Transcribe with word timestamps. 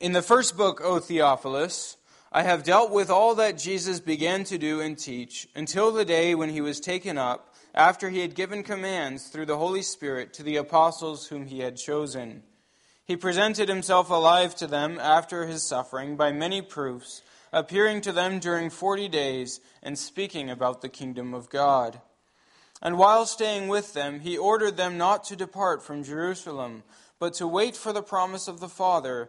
In 0.00 0.12
the 0.12 0.22
first 0.22 0.56
book, 0.56 0.80
O 0.80 1.00
Theophilus, 1.00 1.96
I 2.30 2.44
have 2.44 2.62
dealt 2.62 2.92
with 2.92 3.10
all 3.10 3.34
that 3.34 3.58
Jesus 3.58 3.98
began 3.98 4.44
to 4.44 4.56
do 4.56 4.80
and 4.80 4.96
teach 4.96 5.48
until 5.56 5.90
the 5.90 6.04
day 6.04 6.36
when 6.36 6.50
he 6.50 6.60
was 6.60 6.78
taken 6.78 7.18
up, 7.18 7.52
after 7.74 8.08
he 8.08 8.20
had 8.20 8.36
given 8.36 8.62
commands 8.62 9.26
through 9.26 9.46
the 9.46 9.56
Holy 9.56 9.82
Spirit 9.82 10.32
to 10.34 10.44
the 10.44 10.54
apostles 10.54 11.26
whom 11.26 11.46
he 11.46 11.58
had 11.58 11.76
chosen. 11.76 12.44
He 13.06 13.16
presented 13.16 13.68
himself 13.68 14.08
alive 14.08 14.54
to 14.56 14.68
them 14.68 15.00
after 15.00 15.46
his 15.46 15.64
suffering 15.64 16.14
by 16.14 16.30
many 16.30 16.62
proofs, 16.62 17.22
appearing 17.52 18.00
to 18.02 18.12
them 18.12 18.38
during 18.38 18.70
forty 18.70 19.08
days 19.08 19.60
and 19.82 19.98
speaking 19.98 20.48
about 20.48 20.80
the 20.80 20.88
kingdom 20.88 21.34
of 21.34 21.50
God. 21.50 22.00
And 22.80 22.98
while 22.98 23.26
staying 23.26 23.66
with 23.66 23.94
them, 23.94 24.20
he 24.20 24.38
ordered 24.38 24.76
them 24.76 24.96
not 24.96 25.24
to 25.24 25.34
depart 25.34 25.82
from 25.82 26.04
Jerusalem, 26.04 26.84
but 27.18 27.34
to 27.34 27.48
wait 27.48 27.76
for 27.76 27.92
the 27.92 28.02
promise 28.02 28.46
of 28.46 28.60
the 28.60 28.68
Father 28.68 29.28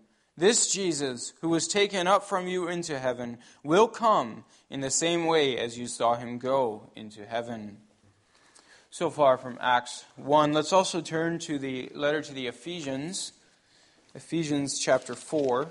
This 0.41 0.71
Jesus, 0.71 1.33
who 1.41 1.49
was 1.49 1.67
taken 1.67 2.07
up 2.07 2.23
from 2.23 2.47
you 2.47 2.67
into 2.67 2.97
heaven, 2.97 3.37
will 3.63 3.87
come 3.87 4.43
in 4.71 4.81
the 4.81 4.89
same 4.89 5.27
way 5.27 5.55
as 5.55 5.77
you 5.77 5.85
saw 5.85 6.15
him 6.15 6.39
go 6.39 6.89
into 6.95 7.27
heaven. 7.27 7.77
So 8.89 9.11
far 9.11 9.37
from 9.37 9.59
Acts 9.61 10.03
1, 10.15 10.51
let's 10.51 10.73
also 10.73 10.99
turn 10.99 11.37
to 11.41 11.59
the 11.59 11.91
letter 11.93 12.23
to 12.23 12.33
the 12.33 12.47
Ephesians, 12.47 13.33
Ephesians 14.15 14.79
chapter 14.79 15.13
4. 15.13 15.69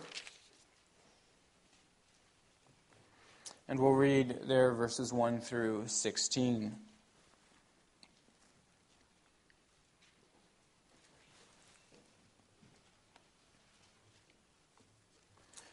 And 3.66 3.80
we'll 3.80 3.90
read 3.90 4.42
there 4.46 4.70
verses 4.70 5.12
1 5.12 5.40
through 5.40 5.88
16. 5.88 6.76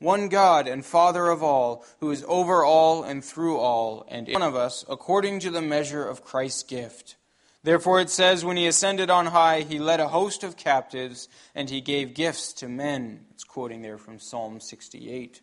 one 0.00 0.28
God 0.28 0.66
and 0.66 0.84
Father 0.84 1.28
of 1.28 1.42
all, 1.42 1.84
who 2.00 2.10
is 2.10 2.24
over 2.26 2.64
all 2.64 3.04
and 3.04 3.24
through 3.24 3.58
all, 3.58 4.04
and 4.08 4.28
in 4.28 4.32
one 4.32 4.42
of 4.42 4.56
us, 4.56 4.84
according 4.88 5.40
to 5.40 5.50
the 5.50 5.62
measure 5.62 6.04
of 6.04 6.24
Christ's 6.24 6.64
gift. 6.64 7.16
Therefore 7.62 8.00
it 8.00 8.10
says, 8.10 8.44
When 8.44 8.56
he 8.56 8.66
ascended 8.66 9.10
on 9.10 9.26
high, 9.26 9.60
he 9.60 9.78
led 9.78 10.00
a 10.00 10.08
host 10.08 10.42
of 10.42 10.56
captives, 10.56 11.28
and 11.54 11.70
he 11.70 11.80
gave 11.80 12.14
gifts 12.14 12.52
to 12.54 12.68
men. 12.68 13.26
It's 13.30 13.44
quoting 13.44 13.82
there 13.82 13.98
from 13.98 14.18
Psalm 14.18 14.58
68. 14.58 15.40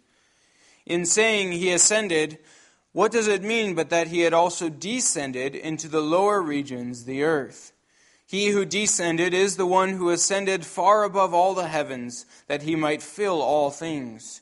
In 0.85 1.05
saying 1.05 1.51
he 1.53 1.71
ascended, 1.71 2.39
what 2.97 3.11
does 3.11 3.27
it 3.27 3.43
mean 3.43 3.75
but 3.75 3.91
that 3.91 4.07
he 4.07 4.21
had 4.21 4.33
also 4.33 4.69
descended 4.69 5.53
into 5.53 5.87
the 5.87 6.01
lower 6.01 6.41
regions, 6.41 7.05
the 7.05 7.21
earth? 7.21 7.71
He 8.25 8.47
who 8.47 8.65
descended 8.65 9.35
is 9.35 9.55
the 9.55 9.67
one 9.67 9.89
who 9.89 10.09
ascended 10.09 10.65
far 10.65 11.03
above 11.03 11.31
all 11.31 11.53
the 11.53 11.67
heavens, 11.67 12.25
that 12.47 12.63
he 12.63 12.75
might 12.75 13.03
fill 13.03 13.39
all 13.39 13.69
things. 13.69 14.41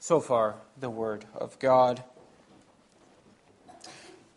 So 0.00 0.20
far, 0.20 0.54
the 0.78 0.88
Word 0.88 1.24
of 1.34 1.58
God. 1.58 2.04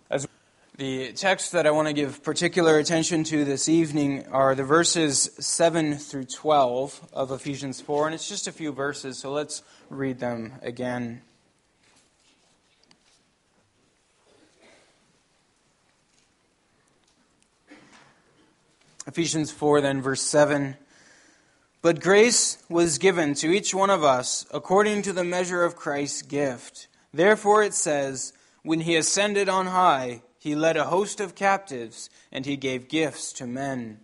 As 0.09 0.27
the 0.75 1.13
text 1.13 1.51
that 1.51 1.67
I 1.67 1.71
want 1.71 1.87
to 1.87 1.93
give 1.93 2.23
particular 2.23 2.79
attention 2.79 3.23
to 3.25 3.45
this 3.45 3.69
evening 3.69 4.25
are 4.31 4.55
the 4.55 4.63
verses 4.63 5.29
7 5.39 5.97
through 5.97 6.25
12 6.25 7.09
of 7.13 7.31
Ephesians 7.31 7.79
4, 7.79 8.07
and 8.07 8.15
it's 8.15 8.27
just 8.27 8.47
a 8.47 8.51
few 8.51 8.71
verses, 8.71 9.19
so 9.19 9.31
let's 9.31 9.61
read 9.89 10.19
them 10.19 10.53
again. 10.63 11.21
Ephesians 19.05 19.51
4, 19.51 19.81
then, 19.81 20.01
verse 20.01 20.21
7. 20.21 20.75
But 21.81 21.99
grace 21.99 22.59
was 22.69 22.99
given 22.99 23.33
to 23.35 23.51
each 23.51 23.73
one 23.73 23.89
of 23.89 24.03
us 24.03 24.45
according 24.51 25.01
to 25.03 25.13
the 25.13 25.23
measure 25.23 25.63
of 25.63 25.75
Christ's 25.75 26.21
gift. 26.21 26.87
Therefore 27.11 27.63
it 27.63 27.73
says, 27.73 28.33
When 28.61 28.81
he 28.81 28.95
ascended 28.95 29.49
on 29.49 29.67
high, 29.67 30.21
he 30.37 30.53
led 30.55 30.77
a 30.77 30.85
host 30.85 31.19
of 31.19 31.33
captives, 31.33 32.09
and 32.31 32.45
he 32.45 32.55
gave 32.55 32.87
gifts 32.87 33.33
to 33.33 33.47
men. 33.47 33.99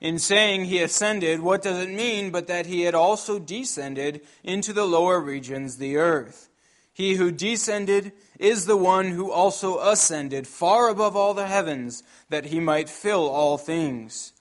In 0.00 0.18
saying 0.18 0.66
he 0.66 0.82
ascended, 0.82 1.40
what 1.40 1.62
does 1.62 1.78
it 1.78 1.90
mean 1.90 2.30
but 2.30 2.46
that 2.46 2.66
he 2.66 2.82
had 2.82 2.94
also 2.94 3.38
descended 3.38 4.20
into 4.44 4.72
the 4.72 4.84
lower 4.84 5.18
regions, 5.18 5.78
the 5.78 5.96
earth? 5.96 6.48
He 6.92 7.14
who 7.14 7.32
descended 7.32 8.12
is 8.38 8.66
the 8.66 8.76
one 8.76 9.10
who 9.12 9.32
also 9.32 9.80
ascended 9.80 10.46
far 10.46 10.88
above 10.88 11.16
all 11.16 11.34
the 11.34 11.46
heavens, 11.48 12.04
that 12.28 12.46
he 12.46 12.60
might 12.60 12.88
fill 12.88 13.28
all 13.28 13.58
things. 13.58 14.32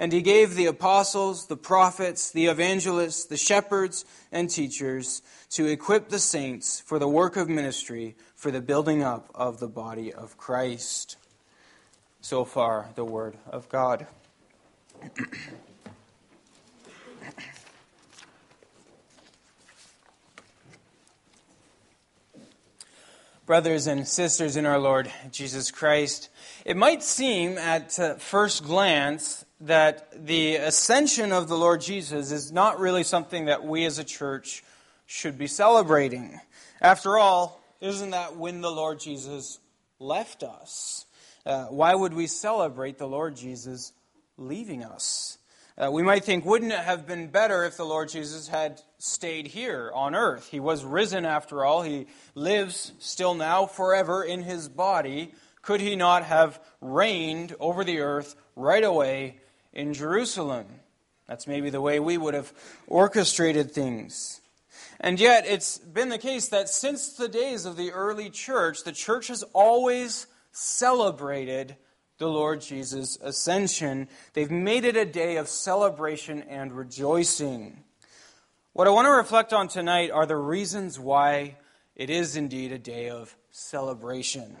And 0.00 0.12
he 0.14 0.22
gave 0.22 0.54
the 0.54 0.64
apostles, 0.64 1.46
the 1.48 1.58
prophets, 1.58 2.30
the 2.30 2.46
evangelists, 2.46 3.26
the 3.26 3.36
shepherds, 3.36 4.06
and 4.32 4.48
teachers 4.48 5.20
to 5.50 5.66
equip 5.66 6.08
the 6.08 6.18
saints 6.18 6.80
for 6.80 6.98
the 6.98 7.06
work 7.06 7.36
of 7.36 7.50
ministry, 7.50 8.16
for 8.34 8.50
the 8.50 8.62
building 8.62 9.02
up 9.02 9.28
of 9.34 9.60
the 9.60 9.68
body 9.68 10.10
of 10.10 10.38
Christ. 10.38 11.18
So 12.22 12.46
far, 12.46 12.88
the 12.94 13.04
Word 13.04 13.36
of 13.46 13.68
God. 13.68 14.06
Brothers 23.44 23.86
and 23.86 24.08
sisters 24.08 24.56
in 24.56 24.64
our 24.64 24.78
Lord 24.78 25.12
Jesus 25.30 25.70
Christ, 25.70 26.30
it 26.64 26.78
might 26.78 27.02
seem 27.02 27.58
at 27.58 28.00
uh, 28.00 28.14
first 28.14 28.64
glance 28.64 29.44
that 29.60 30.26
the 30.26 30.56
ascension 30.56 31.32
of 31.32 31.48
the 31.48 31.56
Lord 31.56 31.80
Jesus 31.80 32.32
is 32.32 32.50
not 32.50 32.80
really 32.80 33.04
something 33.04 33.46
that 33.46 33.64
we 33.64 33.84
as 33.84 33.98
a 33.98 34.04
church 34.04 34.64
should 35.06 35.36
be 35.36 35.46
celebrating. 35.46 36.40
After 36.80 37.18
all, 37.18 37.60
isn't 37.80 38.10
that 38.10 38.36
when 38.36 38.60
the 38.60 38.70
Lord 38.70 39.00
Jesus 39.00 39.58
left 39.98 40.42
us? 40.42 41.04
Uh, 41.44 41.66
why 41.66 41.94
would 41.94 42.14
we 42.14 42.26
celebrate 42.26 42.98
the 42.98 43.08
Lord 43.08 43.36
Jesus 43.36 43.92
leaving 44.36 44.82
us? 44.82 45.36
Uh, 45.76 45.90
we 45.90 46.02
might 46.02 46.24
think, 46.24 46.44
wouldn't 46.44 46.72
it 46.72 46.78
have 46.78 47.06
been 47.06 47.28
better 47.28 47.64
if 47.64 47.76
the 47.76 47.84
Lord 47.84 48.08
Jesus 48.10 48.48
had 48.48 48.80
stayed 48.98 49.46
here 49.46 49.90
on 49.94 50.14
earth? 50.14 50.48
He 50.50 50.60
was 50.60 50.84
risen 50.84 51.24
after 51.24 51.64
all. 51.64 51.82
He 51.82 52.06
lives 52.34 52.92
still 52.98 53.34
now 53.34 53.66
forever 53.66 54.22
in 54.22 54.42
his 54.42 54.68
body. 54.68 55.32
Could 55.62 55.80
he 55.80 55.96
not 55.96 56.24
have 56.24 56.60
reigned 56.80 57.56
over 57.60 57.84
the 57.84 58.00
earth 58.00 58.36
right 58.56 58.84
away 58.84 59.38
in 59.72 59.94
Jerusalem? 59.94 60.66
That's 61.26 61.46
maybe 61.46 61.70
the 61.70 61.80
way 61.80 62.00
we 62.00 62.18
would 62.18 62.34
have 62.34 62.52
orchestrated 62.86 63.70
things. 63.70 64.40
And 64.98 65.18
yet, 65.18 65.46
it's 65.46 65.78
been 65.78 66.08
the 66.08 66.18
case 66.18 66.48
that 66.48 66.68
since 66.68 67.14
the 67.14 67.28
days 67.28 67.64
of 67.64 67.76
the 67.76 67.92
early 67.92 68.30
church, 68.30 68.84
the 68.84 68.92
church 68.92 69.28
has 69.28 69.42
always 69.54 70.26
celebrated 70.52 71.76
the 72.18 72.28
Lord 72.28 72.60
Jesus' 72.60 73.16
ascension. 73.22 74.08
They've 74.34 74.50
made 74.50 74.84
it 74.84 74.96
a 74.96 75.06
day 75.06 75.36
of 75.36 75.48
celebration 75.48 76.42
and 76.42 76.72
rejoicing. 76.72 77.82
What 78.72 78.86
I 78.86 78.90
want 78.90 79.06
to 79.06 79.12
reflect 79.12 79.52
on 79.52 79.68
tonight 79.68 80.10
are 80.10 80.26
the 80.26 80.36
reasons 80.36 80.98
why 80.98 81.56
it 81.96 82.10
is 82.10 82.36
indeed 82.36 82.72
a 82.72 82.78
day 82.78 83.08
of 83.08 83.34
celebration. 83.50 84.56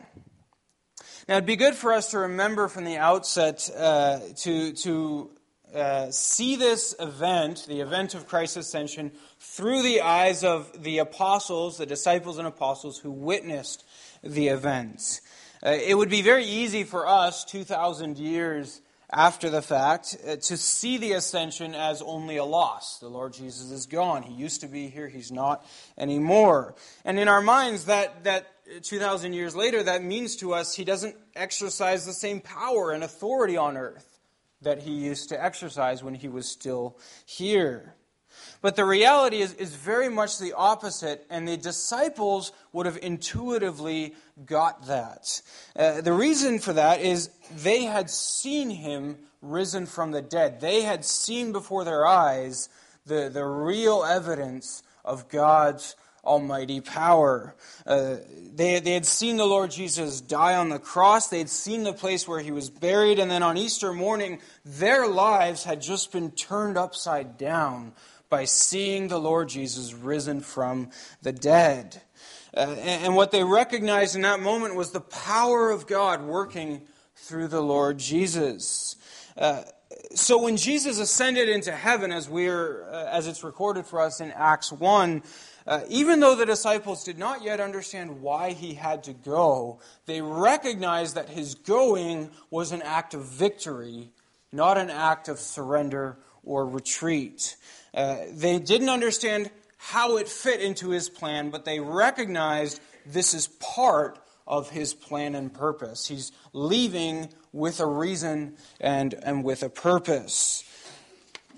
Now, 1.30 1.36
it'd 1.36 1.46
be 1.46 1.54
good 1.54 1.76
for 1.76 1.92
us 1.92 2.10
to 2.10 2.18
remember 2.18 2.66
from 2.66 2.82
the 2.82 2.96
outset 2.96 3.70
uh, 3.76 4.18
to, 4.38 4.72
to 4.72 5.30
uh, 5.72 6.10
see 6.10 6.56
this 6.56 6.92
event, 6.98 7.66
the 7.68 7.82
event 7.82 8.16
of 8.16 8.26
Christ's 8.26 8.56
ascension, 8.56 9.12
through 9.38 9.82
the 9.82 10.00
eyes 10.00 10.42
of 10.42 10.82
the 10.82 10.98
apostles, 10.98 11.78
the 11.78 11.86
disciples 11.86 12.38
and 12.38 12.48
apostles 12.48 12.98
who 12.98 13.12
witnessed 13.12 13.84
the 14.24 14.48
events. 14.48 15.20
Uh, 15.64 15.78
it 15.80 15.96
would 15.96 16.10
be 16.10 16.20
very 16.20 16.46
easy 16.46 16.82
for 16.82 17.06
us, 17.06 17.44
2,000 17.44 18.18
years 18.18 18.80
after 19.12 19.50
the 19.50 19.62
fact, 19.62 20.16
uh, 20.26 20.34
to 20.34 20.56
see 20.56 20.96
the 20.96 21.12
ascension 21.12 21.76
as 21.76 22.02
only 22.02 22.38
a 22.38 22.44
loss. 22.44 22.98
The 22.98 23.08
Lord 23.08 23.34
Jesus 23.34 23.70
is 23.70 23.86
gone. 23.86 24.24
He 24.24 24.34
used 24.34 24.62
to 24.62 24.66
be 24.66 24.88
here, 24.88 25.06
he's 25.06 25.30
not 25.30 25.64
anymore. 25.96 26.74
And 27.04 27.20
in 27.20 27.28
our 27.28 27.40
minds, 27.40 27.84
that, 27.84 28.24
that 28.24 28.48
2,000 28.82 29.32
years 29.32 29.56
later, 29.56 29.82
that 29.82 30.02
means 30.02 30.36
to 30.36 30.54
us 30.54 30.74
he 30.74 30.84
doesn't 30.84 31.16
exercise 31.34 32.06
the 32.06 32.12
same 32.12 32.40
power 32.40 32.92
and 32.92 33.02
authority 33.02 33.56
on 33.56 33.76
earth 33.76 34.20
that 34.62 34.82
he 34.82 34.92
used 34.92 35.30
to 35.30 35.42
exercise 35.42 36.02
when 36.02 36.14
he 36.14 36.28
was 36.28 36.48
still 36.48 36.98
here. 37.24 37.94
But 38.62 38.76
the 38.76 38.84
reality 38.84 39.38
is, 39.38 39.54
is 39.54 39.74
very 39.74 40.08
much 40.08 40.38
the 40.38 40.52
opposite, 40.52 41.26
and 41.30 41.48
the 41.48 41.56
disciples 41.56 42.52
would 42.72 42.86
have 42.86 42.98
intuitively 43.02 44.14
got 44.44 44.86
that. 44.86 45.42
Uh, 45.74 46.00
the 46.00 46.12
reason 46.12 46.58
for 46.58 46.72
that 46.74 47.00
is 47.00 47.30
they 47.62 47.84
had 47.84 48.10
seen 48.10 48.70
him 48.70 49.18
risen 49.42 49.86
from 49.86 50.10
the 50.10 50.22
dead. 50.22 50.60
They 50.60 50.82
had 50.82 51.04
seen 51.04 51.52
before 51.52 51.84
their 51.84 52.06
eyes 52.06 52.68
the, 53.06 53.30
the 53.32 53.44
real 53.44 54.04
evidence 54.04 54.82
of 55.04 55.28
God's 55.28 55.96
almighty 56.24 56.80
power. 56.80 57.54
Uh, 57.86 58.16
they, 58.54 58.80
they 58.80 58.92
had 58.92 59.06
seen 59.06 59.36
the 59.36 59.46
Lord 59.46 59.70
Jesus 59.70 60.20
die 60.20 60.56
on 60.56 60.68
the 60.68 60.78
cross, 60.78 61.28
they 61.28 61.38
had 61.38 61.48
seen 61.48 61.82
the 61.82 61.92
place 61.92 62.26
where 62.28 62.40
he 62.40 62.50
was 62.50 62.70
buried, 62.70 63.18
and 63.18 63.30
then 63.30 63.42
on 63.42 63.56
Easter 63.56 63.92
morning, 63.92 64.40
their 64.64 65.06
lives 65.06 65.64
had 65.64 65.80
just 65.80 66.12
been 66.12 66.30
turned 66.30 66.76
upside 66.76 67.38
down 67.38 67.92
by 68.28 68.44
seeing 68.44 69.08
the 69.08 69.18
Lord 69.18 69.48
Jesus 69.48 69.92
risen 69.92 70.40
from 70.40 70.90
the 71.22 71.32
dead. 71.32 72.00
Uh, 72.56 72.74
and, 72.80 73.14
what 73.14 73.30
they 73.30 73.44
recognized 73.44 74.16
in 74.16 74.22
that 74.22 74.40
moment 74.40 74.74
was 74.74 74.90
the 74.90 75.00
power 75.00 75.70
of 75.70 75.86
God 75.86 76.22
working 76.22 76.82
through 77.14 77.48
the 77.48 77.60
Lord 77.60 77.98
Jesus. 77.98 78.96
Uh, 79.36 79.62
so 80.14 80.42
when 80.42 80.56
Jesus 80.56 80.98
ascended 80.98 81.48
into 81.48 81.70
heaven, 81.70 82.10
as 82.10 82.28
we're 82.28 82.84
uh, 82.90 83.06
as 83.10 83.28
it's 83.28 83.44
recorded 83.44 83.86
for 83.86 84.00
us 84.00 84.20
in 84.20 84.32
Acts 84.32 84.72
one, 84.72 85.22
uh, 85.66 85.82
even 85.88 86.20
though 86.20 86.34
the 86.34 86.46
disciples 86.46 87.04
did 87.04 87.18
not 87.18 87.42
yet 87.42 87.60
understand 87.60 88.22
why 88.22 88.52
he 88.52 88.74
had 88.74 89.04
to 89.04 89.12
go, 89.12 89.80
they 90.06 90.20
recognized 90.20 91.14
that 91.14 91.28
his 91.28 91.54
going 91.54 92.30
was 92.50 92.72
an 92.72 92.82
act 92.82 93.14
of 93.14 93.24
victory, 93.24 94.10
not 94.52 94.78
an 94.78 94.90
act 94.90 95.28
of 95.28 95.38
surrender 95.38 96.18
or 96.44 96.66
retreat. 96.66 97.56
Uh, 97.92 98.16
they 98.32 98.58
didn't 98.58 98.88
understand 98.88 99.50
how 99.76 100.16
it 100.16 100.28
fit 100.28 100.60
into 100.60 100.90
his 100.90 101.08
plan, 101.08 101.50
but 101.50 101.64
they 101.64 101.80
recognized 101.80 102.80
this 103.06 103.34
is 103.34 103.46
part 103.46 104.18
of 104.46 104.70
his 104.70 104.94
plan 104.94 105.34
and 105.34 105.52
purpose. 105.52 106.06
He's 106.06 106.32
leaving 106.52 107.28
with 107.52 107.80
a 107.80 107.86
reason 107.86 108.56
and, 108.80 109.14
and 109.14 109.44
with 109.44 109.62
a 109.62 109.70
purpose. 109.70 110.64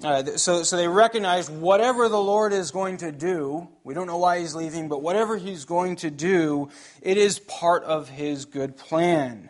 So, 0.03 0.65
so 0.65 0.77
they 0.77 0.89
recognize 0.89 1.49
whatever 1.49 2.09
the 2.09 2.21
Lord 2.21 2.53
is 2.53 2.73
going 2.73 2.97
to 2.99 3.13
do, 3.13 3.69
we 3.85 3.95
don't 3.95 4.09
know 4.09 4.19
why 4.19 4.41
he's 4.41 4.53
leaving, 4.53 4.89
but 4.89 5.01
whatever 5.01 5.37
he's 5.37 5.65
going 5.65 5.95
to 5.97 6.11
do, 6.11 6.71
it 7.03 7.17
is 7.17 7.39
part 7.39 7.85
of 7.85 8.09
his 8.09 8.45
good 8.45 8.77
plan. 8.77 9.49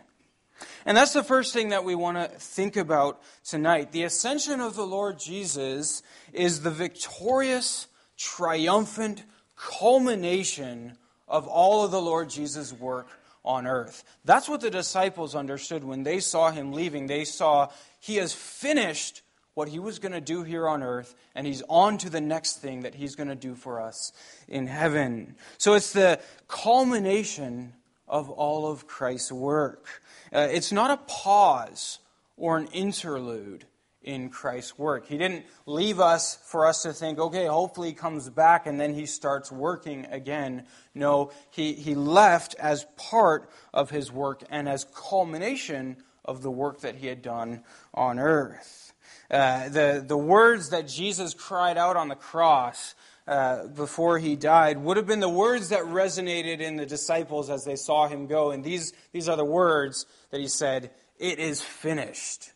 And 0.85 0.95
that's 0.95 1.13
the 1.13 1.23
first 1.23 1.53
thing 1.53 1.69
that 1.69 1.83
we 1.83 1.95
want 1.95 2.17
to 2.17 2.27
think 2.37 2.77
about 2.77 3.19
tonight. 3.43 3.91
The 3.91 4.03
ascension 4.03 4.59
of 4.59 4.75
the 4.75 4.85
Lord 4.85 5.17
Jesus 5.17 6.03
is 6.33 6.61
the 6.61 6.69
victorious, 6.69 7.87
triumphant 8.15 9.23
culmination 9.55 10.97
of 11.27 11.47
all 11.47 11.83
of 11.83 11.89
the 11.89 12.01
Lord 12.01 12.29
Jesus' 12.29 12.71
work 12.71 13.07
on 13.43 13.65
earth. 13.65 14.03
That's 14.23 14.47
what 14.47 14.61
the 14.61 14.69
disciples 14.69 15.33
understood 15.33 15.83
when 15.83 16.03
they 16.03 16.19
saw 16.19 16.51
him 16.51 16.73
leaving. 16.73 17.07
They 17.07 17.25
saw 17.25 17.69
he 17.99 18.17
has 18.17 18.33
finished 18.33 19.23
what 19.53 19.69
he 19.69 19.79
was 19.79 19.99
going 19.99 20.11
to 20.11 20.21
do 20.21 20.43
here 20.43 20.67
on 20.67 20.81
earth, 20.81 21.15
and 21.35 21.45
he's 21.45 21.63
on 21.69 21.97
to 21.99 22.09
the 22.09 22.21
next 22.21 22.57
thing 22.57 22.81
that 22.81 22.95
he's 22.95 23.15
going 23.15 23.29
to 23.29 23.35
do 23.35 23.55
for 23.55 23.81
us 23.81 24.11
in 24.47 24.67
heaven. 24.67 25.35
So 25.57 25.73
it's 25.73 25.93
the 25.93 26.19
culmination 26.47 27.73
of 28.07 28.29
all 28.29 28.69
of 28.69 28.87
Christ's 28.87 29.31
work. 29.31 30.01
Uh, 30.33 30.47
it's 30.51 30.71
not 30.71 30.91
a 30.91 30.97
pause 30.97 31.99
or 32.37 32.57
an 32.57 32.67
interlude 32.67 33.65
in 34.03 34.29
Christ's 34.29 34.77
work. 34.77 35.07
He 35.07 35.17
didn't 35.17 35.45
leave 35.65 35.99
us 35.99 36.37
for 36.43 36.65
us 36.65 36.83
to 36.83 36.91
think, 36.91 37.19
okay, 37.19 37.45
hopefully 37.45 37.89
he 37.89 37.93
comes 37.93 38.29
back 38.29 38.67
and 38.67 38.79
then 38.79 38.93
he 38.93 39.05
starts 39.05 39.51
working 39.51 40.05
again. 40.11 40.65
No, 40.93 41.31
he, 41.51 41.73
he 41.73 41.95
left 41.95 42.55
as 42.59 42.85
part 42.97 43.49
of 43.73 43.89
his 43.89 44.11
work 44.11 44.43
and 44.49 44.67
as 44.67 44.85
culmination 44.93 45.97
of 46.25 46.41
the 46.41 46.51
work 46.51 46.81
that 46.81 46.95
he 46.95 47.07
had 47.07 47.21
done 47.21 47.63
on 47.93 48.19
earth. 48.19 48.82
Uh, 49.31 49.69
the, 49.69 50.03
the 50.05 50.17
words 50.17 50.69
that 50.69 50.87
Jesus 50.87 51.33
cried 51.33 51.77
out 51.77 51.95
on 51.95 52.07
the 52.07 52.15
cross 52.15 52.95
uh, 53.27 53.67
before 53.67 54.19
he 54.19 54.35
died 54.35 54.77
would 54.77 54.97
have 54.97 55.07
been 55.07 55.21
the 55.21 55.29
words 55.29 55.69
that 55.69 55.83
resonated 55.83 56.59
in 56.59 56.75
the 56.75 56.85
disciples 56.85 57.49
as 57.49 57.63
they 57.63 57.75
saw 57.75 58.07
him 58.07 58.27
go. 58.27 58.51
And 58.51 58.63
these, 58.63 58.93
these 59.11 59.29
are 59.29 59.37
the 59.37 59.45
words 59.45 60.05
that 60.31 60.41
he 60.41 60.47
said, 60.47 60.91
It 61.17 61.39
is 61.39 61.61
finished. 61.61 62.51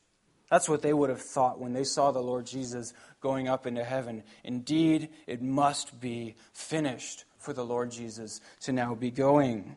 That's 0.50 0.70
what 0.70 0.82
they 0.82 0.94
would 0.94 1.10
have 1.10 1.22
thought 1.22 1.60
when 1.60 1.74
they 1.74 1.84
saw 1.84 2.12
the 2.12 2.22
Lord 2.22 2.46
Jesus 2.46 2.94
going 3.22 3.48
up 3.48 3.66
into 3.66 3.84
heaven. 3.84 4.24
Indeed, 4.44 5.10
it 5.26 5.42
must 5.42 6.00
be 6.00 6.36
finished 6.54 7.26
for 7.38 7.54
the 7.54 7.66
Lord 7.66 7.92
Jesus 7.92 8.42
to 8.62 8.72
now 8.72 8.96
be 8.96 9.12
going. 9.12 9.76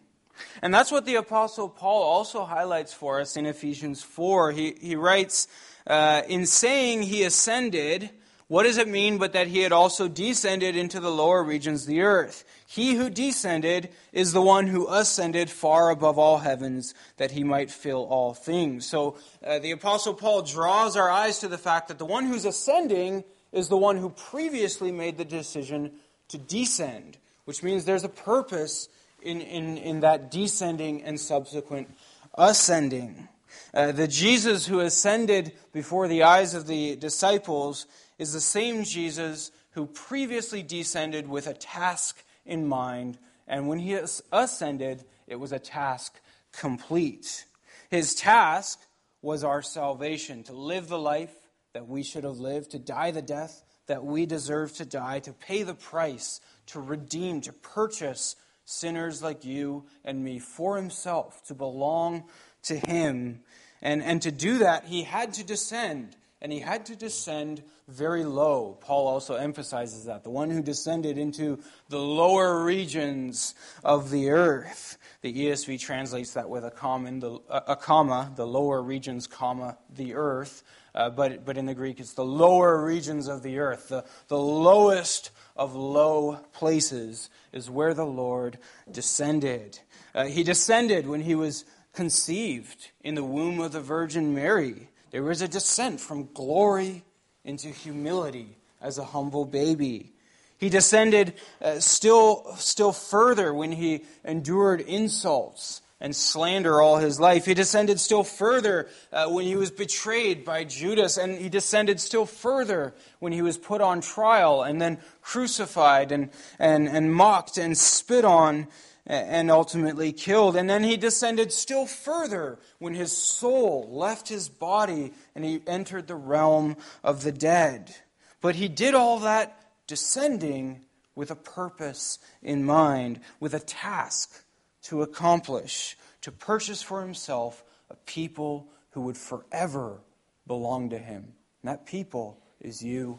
And 0.62 0.72
that's 0.72 0.90
what 0.90 1.04
the 1.04 1.16
Apostle 1.16 1.68
Paul 1.68 2.02
also 2.02 2.44
highlights 2.44 2.92
for 2.92 3.20
us 3.20 3.36
in 3.36 3.46
Ephesians 3.46 4.02
4. 4.02 4.52
He, 4.52 4.74
he 4.80 4.96
writes, 4.96 5.48
uh, 5.86 6.22
In 6.28 6.46
saying 6.46 7.02
he 7.02 7.22
ascended, 7.24 8.10
what 8.50 8.64
does 8.64 8.78
it 8.78 8.88
mean 8.88 9.18
but 9.18 9.32
that 9.34 9.46
he 9.46 9.60
had 9.60 9.70
also 9.70 10.08
descended 10.08 10.74
into 10.74 10.98
the 10.98 11.10
lower 11.10 11.44
regions 11.44 11.82
of 11.82 11.88
the 11.88 12.00
earth? 12.00 12.44
He 12.66 12.94
who 12.94 13.08
descended 13.08 13.90
is 14.12 14.32
the 14.32 14.42
one 14.42 14.66
who 14.66 14.88
ascended 14.88 15.50
far 15.50 15.90
above 15.90 16.18
all 16.18 16.38
heavens 16.38 16.92
that 17.16 17.30
he 17.30 17.44
might 17.44 17.70
fill 17.70 18.04
all 18.06 18.34
things. 18.34 18.86
So 18.86 19.18
uh, 19.46 19.60
the 19.60 19.70
Apostle 19.70 20.14
Paul 20.14 20.42
draws 20.42 20.96
our 20.96 21.08
eyes 21.08 21.38
to 21.38 21.48
the 21.48 21.58
fact 21.58 21.88
that 21.88 21.98
the 21.98 22.04
one 22.04 22.26
who's 22.26 22.44
ascending 22.44 23.22
is 23.52 23.68
the 23.68 23.76
one 23.76 23.96
who 23.96 24.10
previously 24.10 24.90
made 24.90 25.16
the 25.16 25.24
decision 25.24 25.92
to 26.28 26.38
descend, 26.38 27.18
which 27.44 27.62
means 27.62 27.84
there's 27.84 28.04
a 28.04 28.08
purpose 28.08 28.88
in, 29.22 29.40
in, 29.40 29.76
in 29.78 30.00
that 30.00 30.30
descending 30.30 31.04
and 31.04 31.20
subsequent 31.20 31.88
ascending. 32.34 33.28
Uh, 33.72 33.92
the 33.92 34.08
Jesus 34.08 34.66
who 34.66 34.80
ascended 34.80 35.52
before 35.72 36.08
the 36.08 36.22
eyes 36.22 36.54
of 36.54 36.66
the 36.66 36.96
disciples 36.96 37.86
is 38.18 38.32
the 38.32 38.40
same 38.40 38.84
Jesus 38.84 39.50
who 39.72 39.86
previously 39.86 40.62
descended 40.62 41.28
with 41.28 41.46
a 41.46 41.54
task 41.54 42.24
in 42.44 42.66
mind, 42.66 43.18
and 43.46 43.68
when 43.68 43.78
he 43.78 43.98
ascended, 44.32 45.04
it 45.26 45.36
was 45.36 45.52
a 45.52 45.58
task 45.58 46.20
complete. 46.52 47.44
His 47.90 48.14
task 48.14 48.80
was 49.22 49.44
our 49.44 49.62
salvation, 49.62 50.42
to 50.44 50.52
live 50.52 50.88
the 50.88 50.98
life 50.98 51.34
that 51.72 51.86
we 51.86 52.02
should 52.02 52.24
have 52.24 52.38
lived, 52.38 52.72
to 52.72 52.78
die 52.78 53.10
the 53.10 53.22
death 53.22 53.62
that 53.86 54.04
we 54.04 54.24
deserve 54.24 54.72
to 54.74 54.84
die, 54.84 55.18
to 55.20 55.32
pay 55.32 55.62
the 55.62 55.74
price, 55.74 56.40
to 56.66 56.80
redeem, 56.80 57.40
to 57.40 57.52
purchase 57.52 58.36
sinners 58.64 59.22
like 59.22 59.44
you 59.44 59.84
and 60.04 60.22
me 60.22 60.38
for 60.38 60.76
himself, 60.76 61.44
to 61.46 61.54
belong 61.54 62.24
to 62.64 62.76
him. 62.76 63.40
And, 63.82 64.02
and 64.02 64.20
to 64.22 64.30
do 64.30 64.58
that, 64.58 64.86
he 64.86 65.02
had 65.02 65.34
to 65.34 65.44
descend, 65.44 66.16
and 66.42 66.52
he 66.52 66.60
had 66.60 66.86
to 66.86 66.96
descend 66.96 67.62
very 67.88 68.24
low. 68.24 68.78
Paul 68.80 69.06
also 69.08 69.34
emphasizes 69.34 70.04
that. 70.04 70.22
The 70.22 70.30
one 70.30 70.50
who 70.50 70.62
descended 70.62 71.18
into 71.18 71.58
the 71.88 71.98
lower 71.98 72.62
regions 72.62 73.54
of 73.82 74.10
the 74.10 74.30
earth. 74.30 74.98
The 75.22 75.32
ESV 75.32 75.80
translates 75.80 76.34
that 76.34 76.48
with 76.48 76.64
a 76.64 76.70
comma, 76.70 77.10
the, 77.12 77.40
a 77.48 77.76
comma, 77.76 78.32
the 78.36 78.46
lower 78.46 78.82
regions, 78.82 79.26
comma, 79.26 79.76
the 79.94 80.14
earth. 80.14 80.62
Uh, 80.94 81.10
but, 81.10 81.44
but 81.44 81.56
in 81.56 81.66
the 81.66 81.74
Greek, 81.74 82.00
it's 82.00 82.14
the 82.14 82.24
lower 82.24 82.82
regions 82.84 83.28
of 83.28 83.42
the 83.42 83.58
earth. 83.58 83.88
The, 83.88 84.04
the 84.28 84.38
lowest 84.38 85.30
of 85.56 85.74
low 85.74 86.36
places 86.52 87.30
is 87.52 87.70
where 87.70 87.94
the 87.94 88.06
Lord 88.06 88.58
descended. 88.90 89.78
Uh, 90.14 90.24
he 90.24 90.42
descended 90.42 91.06
when 91.06 91.20
he 91.20 91.34
was 91.34 91.64
conceived 92.00 92.92
in 93.04 93.14
the 93.14 93.22
womb 93.22 93.60
of 93.60 93.72
the 93.72 93.80
Virgin 93.80 94.34
Mary. 94.34 94.88
There 95.10 95.22
was 95.22 95.42
a 95.42 95.48
descent 95.48 96.00
from 96.00 96.30
glory 96.32 97.04
into 97.44 97.68
humility 97.68 98.56
as 98.80 98.96
a 98.96 99.04
humble 99.04 99.44
baby. 99.44 100.14
He 100.56 100.70
descended 100.70 101.34
uh, 101.60 101.78
still, 101.80 102.54
still 102.56 102.92
further 102.92 103.52
when 103.52 103.70
he 103.72 104.06
endured 104.24 104.80
insults 104.80 105.82
and 106.00 106.16
slander 106.16 106.80
all 106.80 106.96
his 106.96 107.20
life. 107.20 107.44
He 107.44 107.52
descended 107.52 108.00
still 108.00 108.24
further 108.24 108.88
uh, 109.12 109.28
when 109.28 109.44
he 109.44 109.56
was 109.56 109.70
betrayed 109.70 110.42
by 110.42 110.64
Judas, 110.64 111.18
and 111.18 111.38
he 111.38 111.50
descended 111.50 112.00
still 112.00 112.24
further 112.24 112.94
when 113.18 113.34
he 113.34 113.42
was 113.42 113.58
put 113.58 113.82
on 113.82 114.00
trial 114.00 114.62
and 114.62 114.80
then 114.80 114.96
crucified 115.20 116.12
and, 116.12 116.30
and, 116.58 116.88
and 116.88 117.12
mocked 117.12 117.58
and 117.58 117.76
spit 117.76 118.24
on 118.24 118.68
and 119.10 119.50
ultimately 119.50 120.12
killed. 120.12 120.54
And 120.54 120.70
then 120.70 120.84
he 120.84 120.96
descended 120.96 121.52
still 121.52 121.84
further 121.84 122.60
when 122.78 122.94
his 122.94 123.10
soul 123.10 123.88
left 123.90 124.28
his 124.28 124.48
body 124.48 125.12
and 125.34 125.44
he 125.44 125.62
entered 125.66 126.06
the 126.06 126.14
realm 126.14 126.76
of 127.02 127.24
the 127.24 127.32
dead. 127.32 127.92
But 128.40 128.54
he 128.54 128.68
did 128.68 128.94
all 128.94 129.18
that 129.20 129.60
descending 129.88 130.82
with 131.16 131.32
a 131.32 131.36
purpose 131.36 132.20
in 132.40 132.64
mind, 132.64 133.20
with 133.40 133.52
a 133.52 133.58
task 133.58 134.44
to 134.82 135.02
accomplish, 135.02 135.96
to 136.20 136.30
purchase 136.30 136.80
for 136.80 137.00
himself 137.00 137.64
a 137.90 137.96
people 137.96 138.68
who 138.90 139.00
would 139.00 139.16
forever 139.16 140.00
belong 140.46 140.90
to 140.90 140.98
him. 140.98 141.32
And 141.62 141.70
that 141.72 141.84
people 141.84 142.38
is 142.60 142.80
you 142.80 143.18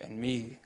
and 0.00 0.16
me. 0.16 0.58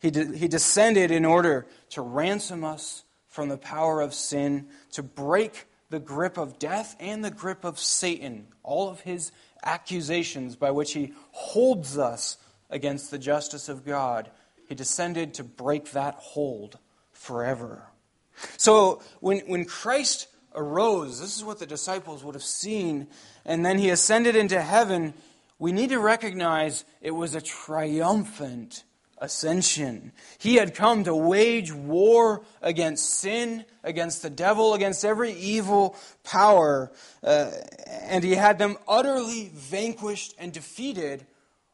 He, 0.00 0.10
de- 0.10 0.36
he 0.36 0.48
descended 0.48 1.10
in 1.10 1.26
order 1.26 1.66
to 1.90 2.00
ransom 2.00 2.64
us 2.64 3.04
from 3.38 3.48
the 3.48 3.56
power 3.56 4.00
of 4.00 4.12
sin, 4.12 4.66
to 4.90 5.00
break 5.00 5.68
the 5.90 6.00
grip 6.00 6.36
of 6.38 6.58
death 6.58 6.96
and 6.98 7.24
the 7.24 7.30
grip 7.30 7.62
of 7.62 7.78
Satan, 7.78 8.48
all 8.64 8.88
of 8.88 9.02
his 9.02 9.30
accusations 9.62 10.56
by 10.56 10.72
which 10.72 10.92
he 10.92 11.12
holds 11.30 11.96
us 11.96 12.36
against 12.68 13.12
the 13.12 13.18
justice 13.18 13.68
of 13.68 13.86
God. 13.86 14.28
He 14.68 14.74
descended 14.74 15.34
to 15.34 15.44
break 15.44 15.92
that 15.92 16.16
hold 16.16 16.78
forever. 17.12 17.86
So 18.56 19.02
when, 19.20 19.38
when 19.46 19.64
Christ 19.64 20.26
arose, 20.52 21.20
this 21.20 21.36
is 21.36 21.44
what 21.44 21.60
the 21.60 21.64
disciples 21.64 22.24
would 22.24 22.34
have 22.34 22.42
seen, 22.42 23.06
and 23.44 23.64
then 23.64 23.78
he 23.78 23.90
ascended 23.90 24.34
into 24.34 24.60
heaven, 24.60 25.14
we 25.60 25.70
need 25.70 25.90
to 25.90 26.00
recognize 26.00 26.84
it 27.00 27.12
was 27.12 27.36
a 27.36 27.40
triumphant 27.40 28.82
ascension. 29.20 30.12
He 30.38 30.56
had 30.56 30.74
come 30.74 31.04
to 31.04 31.14
wage 31.14 31.72
war 31.72 32.42
against 32.62 33.08
sin, 33.08 33.64
against 33.82 34.22
the 34.22 34.30
devil, 34.30 34.74
against 34.74 35.04
every 35.04 35.32
evil 35.32 35.96
power, 36.24 36.92
uh, 37.22 37.50
and 38.02 38.22
he 38.22 38.34
had 38.34 38.58
them 38.58 38.76
utterly 38.86 39.50
vanquished 39.54 40.34
and 40.38 40.52
defeated 40.52 41.26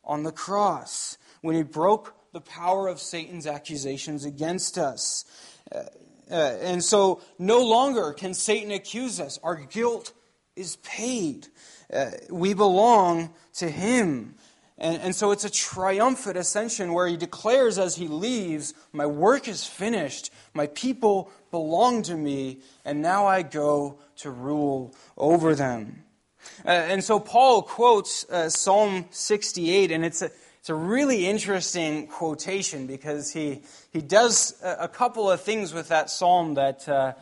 on 0.05 0.23
the 0.23 0.33
cross 0.33 1.19
when 1.43 1.57
he 1.57 1.63
broke 1.63 2.15
the 2.33 2.41
power 2.41 2.89
of 2.89 3.01
Satan's 3.01 3.47
accusations 3.47 4.25
against 4.25 4.79
us. 4.79 5.25
Uh, 5.73 5.85
uh, 6.31 6.35
and 6.63 6.83
so 6.83 7.21
no 7.39 7.63
longer 7.63 8.13
can 8.13 8.35
Satan 8.35 8.71
accuse 8.71 9.21
us. 9.21 9.39
Our 9.43 9.57
guilt 9.57 10.13
is 10.57 10.77
paid. 10.77 11.49
Uh, 11.93 12.11
we 12.31 12.55
belong 12.55 13.35
to 13.55 13.69
him. 13.69 14.35
And, 14.85 15.01
and 15.01 15.15
so 15.15 15.31
it's 15.31 15.47
a 15.47 15.51
triumphant 15.51 16.37
ascension 16.37 16.93
where 16.93 17.09
he 17.09 17.17
declares 17.17 17.79
as 17.79 17.97
he 17.97 18.07
leaves, 18.07 18.75
My 18.93 19.07
work 19.07 19.49
is 19.49 19.65
finished, 19.65 20.31
my 20.53 20.67
people 20.67 21.31
belong 21.51 22.03
to 22.03 22.15
me, 22.15 22.61
and 22.85 23.01
now 23.01 23.27
I 23.27 23.41
go 23.41 23.99
to 24.17 24.31
rule 24.31 24.95
over 25.17 25.55
them. 25.55 26.05
Uh, 26.67 26.69
and 26.69 27.03
so 27.03 27.19
Paul 27.19 27.63
quotes 27.63 28.29
uh, 28.29 28.51
Psalm 28.51 29.07
68, 29.11 29.91
and 29.91 30.05
it's 30.05 30.21
a, 30.21 30.31
it's 30.61 30.69
a 30.69 30.75
really 30.75 31.27
interesting 31.27 32.07
quotation 32.07 32.87
because 32.87 33.33
he, 33.33 33.63
he 33.91 34.03
does 34.03 34.55
a, 34.63 34.77
a 34.81 34.89
couple 34.89 35.31
of 35.31 35.41
things 35.41 35.73
with 35.73 35.89
that 35.89 36.11
psalm 36.11 36.55
that 36.55 36.87
uh, 36.87 37.15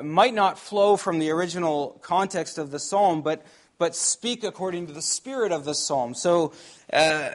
might 0.00 0.34
not 0.34 0.60
flow 0.60 0.96
from 0.96 1.18
the 1.18 1.30
original 1.30 1.98
context 2.02 2.56
of 2.56 2.70
the 2.70 2.78
psalm, 2.78 3.22
but 3.22 3.44
but 3.80 3.96
speak 3.96 4.44
according 4.44 4.86
to 4.86 4.92
the 4.92 5.00
spirit 5.02 5.52
of 5.52 5.64
the 5.64 5.74
psalm. 5.74 6.12
So, 6.12 6.52
uh, 6.92 7.30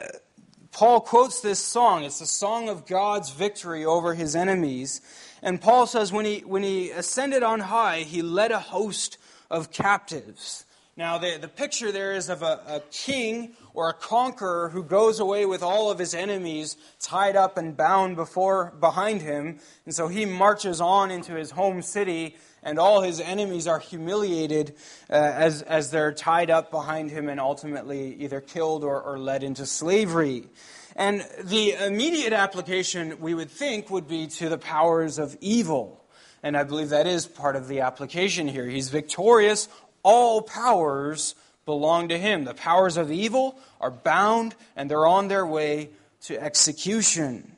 Paul 0.70 1.00
quotes 1.00 1.40
this 1.40 1.58
song. 1.58 2.04
It's 2.04 2.20
the 2.20 2.26
song 2.26 2.68
of 2.68 2.86
God's 2.86 3.30
victory 3.30 3.84
over 3.84 4.14
his 4.14 4.36
enemies. 4.36 5.00
And 5.42 5.60
Paul 5.60 5.86
says, 5.86 6.12
when 6.12 6.24
he, 6.24 6.40
when 6.40 6.62
he 6.62 6.90
ascended 6.90 7.42
on 7.42 7.60
high, 7.60 8.00
he 8.00 8.22
led 8.22 8.52
a 8.52 8.60
host 8.60 9.18
of 9.50 9.72
captives. 9.72 10.66
Now, 10.96 11.18
the, 11.18 11.38
the 11.40 11.48
picture 11.48 11.90
there 11.90 12.12
is 12.12 12.28
of 12.28 12.42
a, 12.42 12.60
a 12.66 12.82
king 12.90 13.56
or 13.74 13.88
a 13.88 13.94
conqueror 13.94 14.68
who 14.68 14.82
goes 14.82 15.18
away 15.18 15.46
with 15.46 15.62
all 15.62 15.90
of 15.90 15.98
his 15.98 16.14
enemies 16.14 16.76
tied 17.00 17.36
up 17.36 17.58
and 17.58 17.76
bound 17.76 18.14
before, 18.16 18.72
behind 18.78 19.20
him. 19.20 19.58
And 19.84 19.94
so 19.94 20.08
he 20.08 20.26
marches 20.26 20.80
on 20.80 21.10
into 21.10 21.34
his 21.34 21.50
home 21.50 21.82
city 21.82 22.36
and 22.66 22.80
all 22.80 23.00
his 23.00 23.20
enemies 23.20 23.68
are 23.68 23.78
humiliated 23.78 24.74
uh, 25.08 25.12
as, 25.14 25.62
as 25.62 25.92
they're 25.92 26.12
tied 26.12 26.50
up 26.50 26.72
behind 26.72 27.12
him 27.12 27.28
and 27.28 27.38
ultimately 27.38 28.16
either 28.16 28.40
killed 28.40 28.82
or, 28.82 29.00
or 29.00 29.20
led 29.20 29.44
into 29.44 29.64
slavery. 29.64 30.48
And 30.96 31.24
the 31.44 31.74
immediate 31.74 32.32
application, 32.32 33.20
we 33.20 33.34
would 33.34 33.52
think, 33.52 33.88
would 33.88 34.08
be 34.08 34.26
to 34.26 34.48
the 34.48 34.58
powers 34.58 35.20
of 35.20 35.36
evil. 35.40 36.04
And 36.42 36.56
I 36.56 36.64
believe 36.64 36.88
that 36.88 37.06
is 37.06 37.24
part 37.26 37.54
of 37.54 37.68
the 37.68 37.80
application 37.80 38.48
here. 38.48 38.66
He's 38.66 38.88
victorious. 38.88 39.68
All 40.02 40.42
powers 40.42 41.36
belong 41.66 42.08
to 42.08 42.18
him. 42.18 42.44
The 42.44 42.54
powers 42.54 42.96
of 42.96 43.12
evil 43.12 43.60
are 43.80 43.92
bound 43.92 44.56
and 44.74 44.90
they're 44.90 45.06
on 45.06 45.28
their 45.28 45.46
way 45.46 45.90
to 46.22 46.42
execution. 46.42 47.52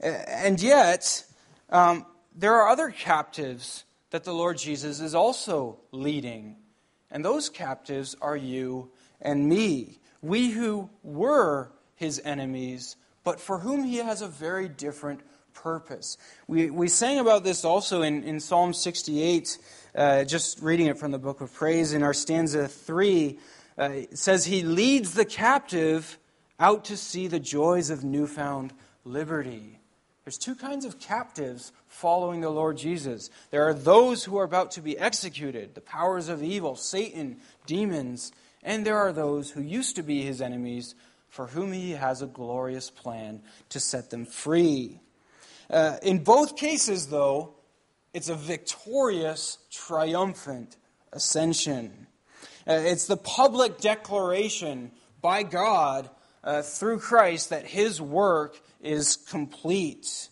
And 0.00 0.62
yet, 0.62 1.24
um, 1.70 2.06
there 2.38 2.54
are 2.54 2.68
other 2.68 2.90
captives 2.90 3.84
that 4.10 4.22
the 4.22 4.32
Lord 4.32 4.58
Jesus 4.58 5.00
is 5.00 5.14
also 5.14 5.80
leading. 5.90 6.56
And 7.10 7.24
those 7.24 7.48
captives 7.48 8.16
are 8.22 8.36
you 8.36 8.90
and 9.20 9.48
me. 9.48 9.98
We 10.22 10.50
who 10.50 10.88
were 11.02 11.72
his 11.96 12.22
enemies, 12.24 12.96
but 13.24 13.40
for 13.40 13.58
whom 13.58 13.82
he 13.82 13.96
has 13.96 14.22
a 14.22 14.28
very 14.28 14.68
different 14.68 15.20
purpose. 15.52 16.16
We, 16.46 16.70
we 16.70 16.86
sang 16.86 17.18
about 17.18 17.42
this 17.42 17.64
also 17.64 18.02
in, 18.02 18.22
in 18.22 18.38
Psalm 18.38 18.72
68, 18.72 19.58
uh, 19.96 20.24
just 20.24 20.62
reading 20.62 20.86
it 20.86 20.96
from 20.96 21.10
the 21.10 21.18
book 21.18 21.40
of 21.40 21.52
praise 21.52 21.92
in 21.92 22.04
our 22.04 22.14
stanza 22.14 22.68
3. 22.68 23.38
Uh, 23.76 23.90
says, 24.14 24.44
He 24.44 24.62
leads 24.62 25.14
the 25.14 25.24
captive 25.24 26.18
out 26.60 26.84
to 26.86 26.96
see 26.96 27.26
the 27.26 27.40
joys 27.40 27.90
of 27.90 28.04
newfound 28.04 28.72
liberty. 29.04 29.77
There's 30.28 30.36
two 30.36 30.56
kinds 30.56 30.84
of 30.84 31.00
captives 31.00 31.72
following 31.86 32.42
the 32.42 32.50
Lord 32.50 32.76
Jesus. 32.76 33.30
There 33.50 33.66
are 33.66 33.72
those 33.72 34.24
who 34.24 34.36
are 34.36 34.44
about 34.44 34.72
to 34.72 34.82
be 34.82 34.98
executed, 34.98 35.74
the 35.74 35.80
powers 35.80 36.28
of 36.28 36.42
evil, 36.42 36.76
Satan, 36.76 37.38
demons, 37.64 38.30
and 38.62 38.84
there 38.84 38.98
are 38.98 39.14
those 39.14 39.50
who 39.50 39.62
used 39.62 39.96
to 39.96 40.02
be 40.02 40.20
his 40.20 40.42
enemies, 40.42 40.94
for 41.30 41.46
whom 41.46 41.72
he 41.72 41.92
has 41.92 42.20
a 42.20 42.26
glorious 42.26 42.90
plan 42.90 43.40
to 43.70 43.80
set 43.80 44.10
them 44.10 44.26
free. 44.26 45.00
Uh, 45.70 45.96
in 46.02 46.18
both 46.18 46.58
cases, 46.58 47.06
though, 47.06 47.54
it's 48.12 48.28
a 48.28 48.34
victorious, 48.34 49.56
triumphant 49.70 50.76
ascension. 51.10 52.06
Uh, 52.66 52.74
it's 52.74 53.06
the 53.06 53.16
public 53.16 53.78
declaration 53.78 54.90
by 55.22 55.42
God 55.42 56.10
uh, 56.44 56.60
through 56.60 56.98
Christ 56.98 57.48
that 57.48 57.64
his 57.64 57.98
work 57.98 58.60
is 58.80 59.16
complete. 59.16 60.28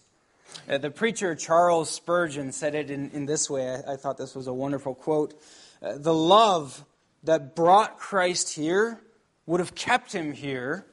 Uh, 0.68 0.78
the 0.78 0.90
preacher 0.90 1.34
Charles 1.34 1.90
Spurgeon 1.90 2.52
said 2.52 2.74
it 2.74 2.90
in, 2.90 3.10
in 3.10 3.26
this 3.26 3.50
way. 3.50 3.68
I, 3.68 3.92
I, 3.92 3.96
thought 3.96 4.18
this 4.18 4.34
was 4.34 4.46
a 4.46 4.52
wonderful 4.52 4.94
quote. 4.94 5.40
Uh, 5.82 5.98
the 5.98 6.14
love 6.14 6.84
that 7.24 7.54
brought 7.54 7.98
Christ 7.98 8.54
here 8.54 9.00
would 9.46 9.60
have 9.60 9.74
kept 9.74 10.12
him 10.12 10.32
here 10.32 10.86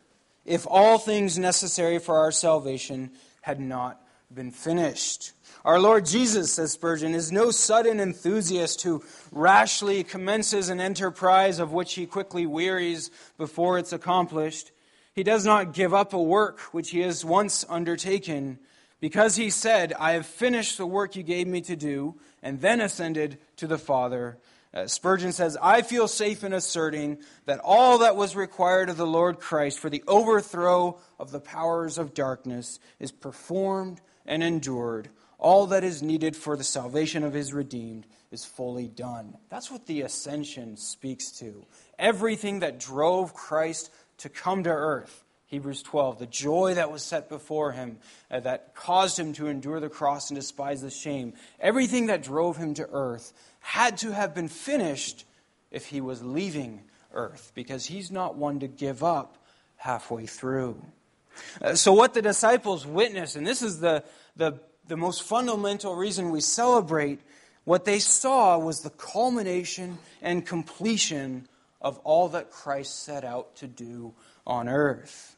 if 0.46 0.68
all 0.70 0.98
things 0.98 1.38
necessary 1.38 2.00
for 2.00 2.18
our 2.18 2.32
salvation 2.32 3.12
had 3.42 3.60
not 3.60 4.02
been 4.34 4.52
finished. 4.52 5.32
Our 5.66 5.80
Lord 5.80 6.06
Jesus, 6.06 6.54
says 6.54 6.74
Spurgeon, 6.74 7.16
is 7.16 7.32
no 7.32 7.50
sudden 7.50 8.02
enthusiast 8.02 8.82
who 8.82 9.04
rashly 9.32 10.04
commences 10.04 10.68
an 10.68 10.82
enterprise 10.82 11.60
of 11.60 11.72
which 11.72 11.94
he 11.94 12.06
quickly 12.06 12.46
wearies 12.46 13.10
before 13.38 13.78
it's 13.78 13.94
accomplished. 13.94 14.72
He 15.14 15.24
does 15.24 15.46
not 15.46 15.74
give 15.74 15.94
up 15.94 16.14
a 16.14 16.22
work 16.22 16.60
which 16.74 16.90
he 16.90 17.02
has 17.02 17.24
once 17.24 17.66
undertaken, 17.70 18.60
because 19.00 19.36
he 19.36 19.50
said, 19.50 19.94
I 20.00 20.14
have 20.14 20.26
finished 20.26 20.78
the 20.78 20.86
work 20.86 21.16
you 21.16 21.24
gave 21.24 21.48
me 21.48 21.62
to 21.62 21.76
do, 21.76 22.16
and 22.42 22.62
then 22.62 22.82
ascended 22.82 23.38
to 23.58 23.68
the 23.68 23.78
Father. 23.78 24.38
Uh, 24.74 24.88
Spurgeon 24.88 25.32
says, 25.32 25.56
I 25.62 25.84
feel 25.84 26.08
safe 26.08 26.44
in 26.44 26.52
asserting 26.52 27.20
that 27.46 27.60
all 27.64 28.00
that 28.00 28.16
was 28.16 28.36
required 28.36 28.90
of 28.90 28.98
the 28.98 29.06
Lord 29.06 29.40
Christ 29.40 29.78
for 29.78 29.90
the 29.90 30.04
overthrow 30.08 31.00
of 31.20 31.32
the 31.32 31.40
powers 31.40 32.00
of 32.00 32.16
darkness 32.16 32.80
is 33.00 33.12
performed 33.12 34.02
and 34.26 34.42
endured 34.42 35.10
all 35.44 35.68
that 35.68 35.84
is 35.84 36.02
needed 36.02 36.38
for 36.38 36.56
the 36.56 36.64
salvation 36.64 37.24
of 37.24 37.34
his 37.34 37.54
redeemed 37.54 38.08
is 38.32 38.46
fully 38.46 38.88
done. 38.88 39.36
That's 39.50 39.70
what 39.70 39.86
the 39.86 40.02
ascension 40.02 40.78
speaks 40.78 41.32
to. 41.40 41.66
Everything 42.00 42.60
that 42.60 42.80
drove 42.80 43.34
Christ 43.34 43.92
to 44.24 44.30
come 44.30 44.64
to 44.64 44.70
earth, 44.70 45.24
Hebrews 45.46 45.84
12, 45.84 46.20
the 46.20 46.26
joy 46.26 46.74
that 46.74 46.92
was 46.92 47.04
set 47.04 47.30
before 47.30 47.72
him, 47.72 48.00
uh, 48.32 48.40
that 48.42 48.74
caused 48.74 49.20
him 49.20 49.34
to 49.34 49.48
endure 49.48 49.80
the 49.80 49.90
cross 49.90 50.30
and 50.30 50.40
despise 50.40 50.82
the 50.82 50.90
shame, 50.90 51.34
everything 51.60 52.08
that 52.08 52.24
drove 52.24 52.58
him 52.58 52.74
to 52.74 52.88
earth 52.92 53.34
had 53.60 53.98
to 54.00 54.12
have 54.12 54.34
been 54.34 54.48
finished 54.48 55.26
if 55.72 55.86
he 55.86 56.02
was 56.02 56.24
leaving 56.24 56.82
earth, 57.14 57.52
because 57.54 57.86
he's 57.86 58.12
not 58.12 58.36
one 58.36 58.60
to 58.60 58.68
give 58.68 59.04
up 59.04 59.38
halfway 59.76 60.26
through. 60.26 60.82
Uh, 61.62 61.76
so, 61.76 61.94
what 61.94 62.14
the 62.14 62.22
disciples 62.22 62.86
witnessed, 62.86 63.36
and 63.36 63.46
this 63.46 63.62
is 63.62 63.80
the, 63.80 64.04
the 64.36 64.60
the 64.88 64.98
most 64.98 65.24
fundamental 65.24 65.96
reason 65.96 66.30
we 66.30 66.42
celebrate, 66.42 67.20
what 67.64 67.86
they 67.86 68.00
saw 68.00 68.58
was 68.58 68.82
the 68.82 68.90
culmination 68.90 69.98
and 70.22 70.46
completion 70.46 71.48
of 71.84 72.00
all 72.00 72.30
that 72.30 72.50
Christ 72.50 73.04
set 73.04 73.24
out 73.24 73.56
to 73.58 73.68
do 73.68 74.14
on 74.48 74.70
earth. 74.70 75.36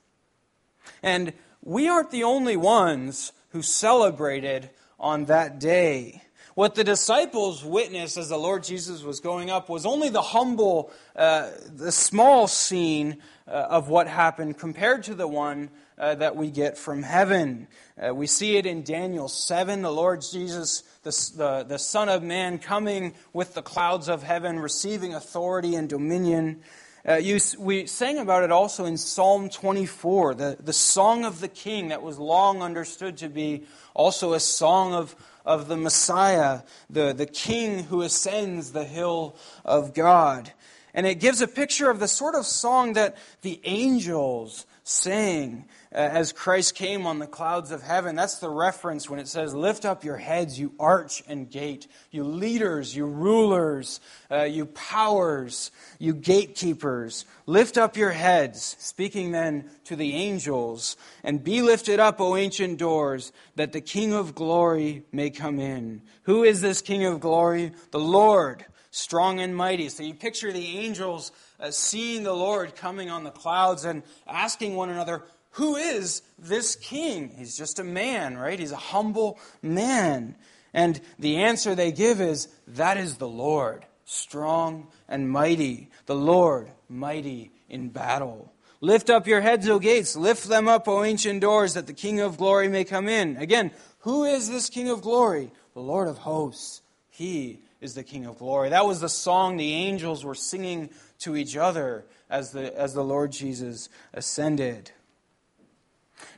And 1.02 1.34
we 1.62 1.88
aren't 1.88 2.12
the 2.12 2.24
only 2.24 2.56
ones 2.56 3.32
who 3.50 3.62
celebrated 3.62 4.70
on 5.00 5.26
that 5.26 5.60
day. 5.60 6.22
What 6.54 6.76
the 6.76 6.84
disciples 6.86 7.66
witnessed 7.66 8.16
as 8.18 8.30
the 8.30 8.38
Lord 8.38 8.64
Jesus 8.64 9.04
was 9.04 9.20
going 9.20 9.50
up 9.50 9.68
was 9.68 9.86
only 9.86 10.10
the 10.10 10.22
humble, 10.22 10.92
uh, 11.16 11.52
the 11.68 11.92
small 11.92 12.48
scene 12.48 13.18
uh, 13.48 13.52
of 13.52 13.90
what 13.90 14.08
happened 14.08 14.58
compared 14.58 15.04
to 15.04 15.16
the 15.16 15.28
one 15.28 15.70
uh, 15.98 16.16
that 16.16 16.36
we 16.36 16.52
get 16.52 16.78
from 16.78 17.04
heaven. 17.04 17.68
Uh, 17.98 18.14
we 18.14 18.28
see 18.28 18.58
it 18.58 18.66
in 18.66 18.84
Daniel 18.84 19.28
7, 19.28 19.82
the 19.82 19.92
Lord 19.92 20.22
Jesus, 20.22 20.84
the, 21.04 21.32
the, 21.38 21.64
the 21.64 21.80
Son 21.80 22.10
of 22.10 22.24
Man, 22.24 22.60
coming 22.60 23.14
with 23.34 23.54
the 23.54 23.62
clouds 23.62 24.10
of 24.10 24.24
heaven, 24.24 24.60
receiving 24.60 25.14
authority 25.14 25.76
and 25.76 25.88
dominion. 25.88 26.62
Uh, 27.08 27.16
you, 27.16 27.40
we 27.60 27.86
sang 27.86 28.18
about 28.18 28.44
it 28.44 28.52
also 28.52 28.86
in 28.86 28.98
Psalm 28.98 29.48
24, 29.48 30.36
the, 30.36 30.58
the 30.60 30.74
song 30.74 31.24
of 31.24 31.40
the 31.40 31.48
king 31.48 31.90
that 31.90 32.02
was 32.02 32.18
long 32.18 32.62
understood 32.62 33.18
to 33.18 33.30
be 33.30 33.64
also 33.94 34.34
a 34.34 34.40
song 34.40 34.94
of, 34.94 35.16
of 35.46 35.68
the 35.68 35.78
Messiah, 35.78 36.62
the, 36.90 37.14
the 37.14 37.28
king 37.28 37.84
who 37.84 38.02
ascends 38.02 38.72
the 38.72 38.84
hill 38.84 39.36
of 39.64 39.94
God. 39.94 40.52
And 40.96 41.06
it 41.06 41.20
gives 41.20 41.42
a 41.42 41.48
picture 41.48 41.92
of 41.92 42.00
the 42.00 42.08
sort 42.08 42.36
of 42.36 42.46
song 42.46 42.94
that 42.94 43.18
the 43.42 43.62
angels 43.66 44.66
sang 44.84 45.66
as 45.98 46.34
Christ 46.34 46.76
came 46.76 47.08
on 47.08 47.20
the 47.20 47.28
clouds 47.28 47.72
of 47.72 47.82
heaven. 47.82 48.16
That's 48.16 48.40
the 48.40 48.50
reference 48.50 49.10
when 49.10 49.20
it 49.20 49.30
says, 49.30 49.56
Lift 49.56 49.86
up 49.86 50.04
your 50.04 50.18
heads, 50.18 50.60
you 50.60 50.74
arch 50.78 51.24
and 51.28 51.50
gate, 51.50 51.88
you 52.12 52.26
leaders, 52.26 52.94
you 52.96 53.06
rulers, 53.06 54.02
uh, 54.30 54.44
you 54.44 54.66
powers, 54.66 55.72
you 55.98 56.14
gatekeepers. 56.14 57.26
Lift 57.46 57.78
up 57.78 57.96
your 57.96 58.12
heads, 58.12 58.76
speaking 58.78 59.32
then 59.32 59.70
to 59.86 59.96
the 59.96 60.16
angels, 60.16 60.98
and 61.24 61.44
be 61.44 61.62
lifted 61.62 62.00
up, 62.02 62.20
O 62.20 62.36
ancient 62.36 62.78
doors, 62.78 63.32
that 63.56 63.72
the 63.72 63.82
King 63.82 64.14
of 64.14 64.36
glory 64.36 65.06
may 65.14 65.30
come 65.30 65.60
in. 65.60 66.02
Who 66.24 66.44
is 66.44 66.60
this 66.60 66.82
King 66.82 67.06
of 67.06 67.22
glory? 67.22 67.72
The 67.92 68.00
Lord 68.00 68.66
strong 68.96 69.42
and 69.42 69.56
mighty. 69.56 69.90
So 69.90 70.04
you 70.04 70.14
picture 70.14 70.54
the 70.54 70.80
angels 70.80 71.32
uh, 71.60 71.70
seeing 71.72 72.24
the 72.24 72.34
Lord 72.34 72.76
coming 72.76 73.10
on 73.10 73.24
the 73.26 73.32
clouds 73.32 73.84
and 73.84 74.04
asking 74.26 74.76
one 74.76 74.90
another, 74.90 75.24
Who 75.56 75.78
is 75.78 76.22
this 76.38 76.76
king? 76.76 77.32
He's 77.38 77.58
just 77.58 77.80
a 77.80 77.84
man, 77.84 78.38
right? 78.38 78.60
He's 78.60 78.74
a 78.74 78.78
humble 78.78 79.40
man. 79.62 80.36
And 80.74 81.00
the 81.18 81.38
answer 81.38 81.74
they 81.74 81.94
give 81.94 82.20
is, 82.20 82.50
That 82.68 82.98
is 82.98 83.16
the 83.16 83.28
Lord, 83.28 83.86
strong 84.04 84.88
and 85.08 85.30
mighty. 85.30 85.90
The 86.08 86.16
Lord, 86.16 86.70
mighty 86.90 87.52
in 87.70 87.88
battle. 87.88 88.52
Lift 88.82 89.10
up 89.10 89.28
your 89.28 89.40
heads, 89.40 89.70
O 89.70 89.80
gates. 89.80 90.18
Lift 90.18 90.50
them 90.50 90.68
up, 90.68 90.90
O 90.90 91.06
ancient 91.06 91.40
doors, 91.40 91.76
that 91.76 91.88
the 91.88 91.94
King 91.94 92.20
of 92.20 92.38
glory 92.38 92.68
may 92.68 92.84
come 92.84 93.08
in. 93.08 93.38
Again, 93.38 93.72
who 94.00 94.26
is 94.26 94.50
this 94.50 94.70
King 94.70 94.90
of 94.90 95.02
glory? 95.02 95.52
The 95.74 95.80
Lord 95.80 96.10
of 96.10 96.18
hosts. 96.18 96.82
He 97.10 97.62
is 97.80 97.94
the 97.94 98.04
King 98.04 98.26
of 98.26 98.40
glory. 98.40 98.70
That 98.72 98.86
was 98.86 99.00
the 99.00 99.08
song 99.08 99.56
the 99.56 99.72
angels 99.72 100.26
were 100.26 100.36
singing 100.36 100.90
to 101.20 101.38
each 101.38 101.56
other 101.56 102.04
as 102.30 102.52
the, 102.52 102.78
as 102.78 102.94
the 102.94 103.06
Lord 103.06 103.32
Jesus 103.32 103.88
ascended. 104.14 104.92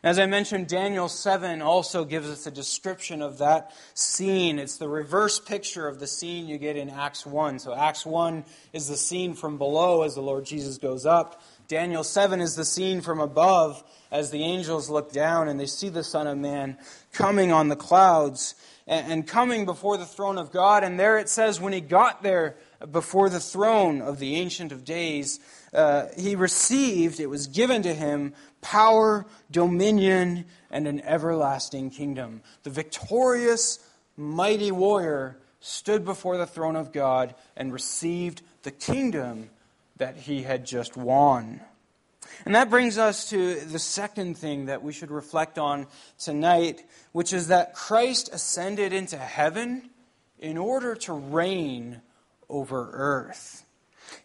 As 0.03 0.19
I 0.19 0.25
mentioned, 0.25 0.67
Daniel 0.67 1.09
7 1.09 1.61
also 1.61 2.05
gives 2.05 2.29
us 2.29 2.45
a 2.45 2.51
description 2.51 3.21
of 3.21 3.39
that 3.39 3.71
scene. 3.93 4.59
It's 4.59 4.77
the 4.77 4.87
reverse 4.87 5.39
picture 5.39 5.87
of 5.87 5.99
the 5.99 6.07
scene 6.07 6.47
you 6.47 6.57
get 6.57 6.77
in 6.77 6.89
Acts 6.89 7.25
1. 7.25 7.59
So, 7.59 7.73
Acts 7.73 8.05
1 8.05 8.45
is 8.73 8.87
the 8.87 8.97
scene 8.97 9.33
from 9.33 9.57
below 9.57 10.03
as 10.03 10.15
the 10.15 10.21
Lord 10.21 10.45
Jesus 10.45 10.77
goes 10.77 11.05
up. 11.05 11.41
Daniel 11.67 12.03
7 12.03 12.39
is 12.39 12.55
the 12.55 12.63
scene 12.63 13.01
from 13.01 13.19
above 13.19 13.83
as 14.11 14.31
the 14.31 14.43
angels 14.43 14.89
look 14.89 15.11
down 15.11 15.49
and 15.49 15.59
they 15.59 15.65
see 15.65 15.89
the 15.89 16.03
Son 16.03 16.27
of 16.27 16.37
Man 16.37 16.77
coming 17.11 17.51
on 17.51 17.67
the 17.67 17.75
clouds 17.75 18.55
and 18.87 19.27
coming 19.27 19.65
before 19.65 19.97
the 19.97 20.05
throne 20.05 20.37
of 20.37 20.51
God. 20.51 20.83
And 20.83 20.97
there 20.97 21.17
it 21.17 21.27
says, 21.27 21.59
when 21.59 21.73
he 21.73 21.81
got 21.81 22.23
there 22.23 22.55
before 22.89 23.29
the 23.29 23.39
throne 23.39 24.01
of 24.01 24.19
the 24.19 24.35
Ancient 24.35 24.71
of 24.71 24.85
Days, 24.85 25.41
uh, 25.73 26.07
he 26.17 26.35
received, 26.35 27.19
it 27.19 27.29
was 27.29 27.47
given 27.47 27.83
to 27.83 27.93
him, 27.93 28.33
power, 28.61 29.25
dominion, 29.51 30.45
and 30.71 30.87
an 30.87 31.01
everlasting 31.01 31.89
kingdom. 31.89 32.41
The 32.63 32.69
victorious, 32.69 33.79
mighty 34.15 34.71
warrior 34.71 35.37
stood 35.59 36.05
before 36.05 36.37
the 36.37 36.45
throne 36.45 36.75
of 36.75 36.91
God 36.91 37.35
and 37.55 37.73
received 37.73 38.41
the 38.63 38.71
kingdom 38.71 39.49
that 39.97 40.15
he 40.15 40.43
had 40.43 40.65
just 40.65 40.95
won. 40.95 41.61
And 42.45 42.55
that 42.55 42.69
brings 42.69 42.97
us 42.97 43.29
to 43.31 43.55
the 43.55 43.79
second 43.79 44.37
thing 44.37 44.65
that 44.65 44.83
we 44.83 44.93
should 44.93 45.11
reflect 45.11 45.57
on 45.57 45.87
tonight, 46.19 46.83
which 47.11 47.33
is 47.33 47.47
that 47.47 47.73
Christ 47.73 48.29
ascended 48.31 48.93
into 48.93 49.17
heaven 49.17 49.89
in 50.39 50.57
order 50.57 50.95
to 50.95 51.13
reign 51.13 52.01
over 52.49 52.89
earth. 52.93 53.65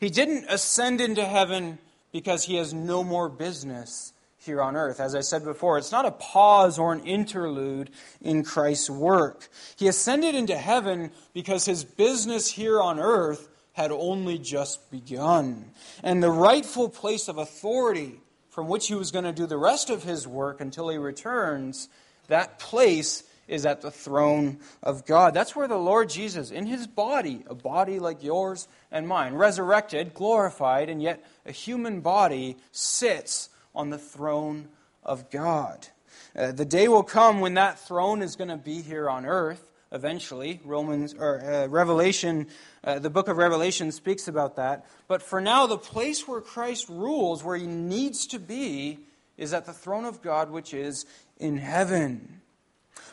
He 0.01 0.11
didn't 0.11 0.47
ascend 0.49 1.01
into 1.01 1.25
heaven 1.25 1.79
because 2.13 2.45
he 2.45 2.57
has 2.57 2.75
no 2.75 3.03
more 3.03 3.29
business 3.29 4.13
here 4.39 4.61
on 4.61 4.77
earth. 4.77 5.01
As 5.01 5.15
I 5.15 5.21
said 5.21 5.45
before, 5.45 5.79
it's 5.79 5.93
not 5.93 6.07
a 6.07 6.11
pause 6.11 6.79
or 6.79 6.93
an 6.93 7.05
interlude 7.05 7.91
in 8.21 8.45
Christ's 8.45 8.91
work. 8.91 9.49
He 9.77 9.89
ascended 9.89 10.35
into 10.35 10.57
heaven 10.57 11.11
because 11.33 11.65
his 11.65 11.85
business 11.85 12.49
here 12.49 12.81
on 12.81 12.99
earth 12.99 13.49
had 13.73 13.91
only 13.91 14.39
just 14.39 14.91
begun. 14.91 15.71
And 16.03 16.23
the 16.23 16.31
rightful 16.31 16.89
place 16.89 17.29
of 17.29 17.39
authority 17.39 18.21
from 18.51 18.69
which 18.69 18.89
he 18.89 18.95
was 18.95 19.11
going 19.11 19.25
to 19.25 19.33
do 19.33 19.47
the 19.47 19.57
rest 19.57 19.89
of 19.89 20.03
his 20.03 20.29
work 20.29 20.61
until 20.61 20.91
he 20.91 20.99
returns, 20.99 21.89
that 22.29 22.59
place 22.59 23.23
is 23.53 23.67
at 23.67 23.83
the 23.83 23.91
throne 23.91 24.59
of 24.83 25.05
God. 25.05 25.35
That's 25.35 25.55
where 25.55 25.69
the 25.69 25.77
Lord 25.77 26.09
Jesus, 26.09 26.51
in 26.51 26.65
his 26.65 26.87
body, 26.87 27.45
a 27.47 27.55
body 27.55 27.99
like 27.99 28.25
yours 28.25 28.67
and 28.91 29.07
mine, 29.07 29.35
resurrected, 29.35 30.15
glorified, 30.15 30.89
and 30.89 31.03
yet 31.03 31.23
a 31.45 31.53
human 31.53 32.01
body, 32.01 32.57
sits 32.73 33.51
on 33.75 33.91
the 33.91 33.99
throne 33.99 34.69
of 35.05 35.31
God. 35.31 35.87
Uh, 36.35 36.53
the 36.53 36.65
day 36.65 36.89
will 36.89 37.03
come 37.03 37.41
when 37.41 37.55
that 37.55 37.79
throne 37.79 38.23
is 38.23 38.37
going 38.37 38.49
to 38.49 38.57
be 38.57 38.81
here 38.81 39.11
on 39.11 39.27
earth 39.27 39.71
eventually. 39.93 40.61
Romans 40.65 41.15
or 41.15 41.41
uh, 41.45 41.67
Revelation, 41.67 42.47
uh, 42.83 42.99
the 42.99 43.11
book 43.11 43.29
of 43.29 43.37
Revelation 43.37 43.93
speaks 43.93 44.29
about 44.29 44.57
that. 44.57 44.87
But 45.09 45.21
for 45.21 45.43
now, 45.43 45.67
the 45.67 45.77
place 45.77 46.27
where 46.27 46.41
Christ 46.41 46.89
rules, 46.89 47.45
where 47.45 47.57
he 47.57 47.67
needs 47.67 48.27
to 48.29 48.39
be, 48.39 48.99
is 49.37 49.53
at 49.53 49.67
the 49.67 49.75
throne 49.75 50.07
of 50.07 50.23
God, 50.23 50.51
which 50.51 50.73
is 50.73 51.05
in 51.37 51.59
heaven. 51.59 52.42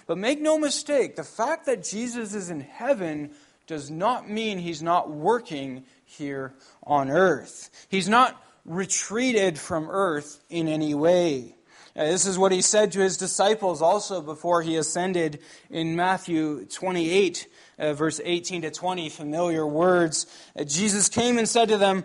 But 0.10 0.18
make 0.18 0.42
no 0.42 0.58
mistake, 0.58 1.16
the 1.16 1.24
fact 1.24 1.68
that 1.68 1.84
Jesus 1.84 2.34
is 2.34 2.50
in 2.50 2.62
heaven 2.62 3.30
does 3.68 3.92
not 3.92 4.28
mean 4.28 4.58
he's 4.58 4.82
not 4.82 5.12
working 5.12 5.84
here 6.04 6.56
on 6.82 7.12
earth. 7.12 7.70
He's 7.90 8.10
not 8.10 8.44
retreated 8.66 9.60
from 9.60 9.88
earth 9.88 10.44
in 10.50 10.68
any 10.68 10.96
way. 10.96 11.56
This 11.94 12.26
is 12.26 12.40
what 12.40 12.52
he 12.52 12.64
said 12.64 12.94
to 12.94 13.02
his 13.02 13.18
disciples 13.18 13.84
also 13.84 14.20
before 14.20 14.64
he 14.64 14.78
ascended 14.78 15.42
in 15.70 15.96
Matthew 15.96 16.66
28, 16.66 17.48
uh, 17.78 17.94
verse 17.94 18.20
18 18.24 18.64
to 18.64 18.72
20, 18.72 19.10
familiar 19.10 19.68
words. 19.68 20.26
Uh, 20.58 20.64
Jesus 20.64 21.08
came 21.08 21.38
and 21.38 21.48
said 21.48 21.70
to 21.70 21.78
them, 21.78 22.04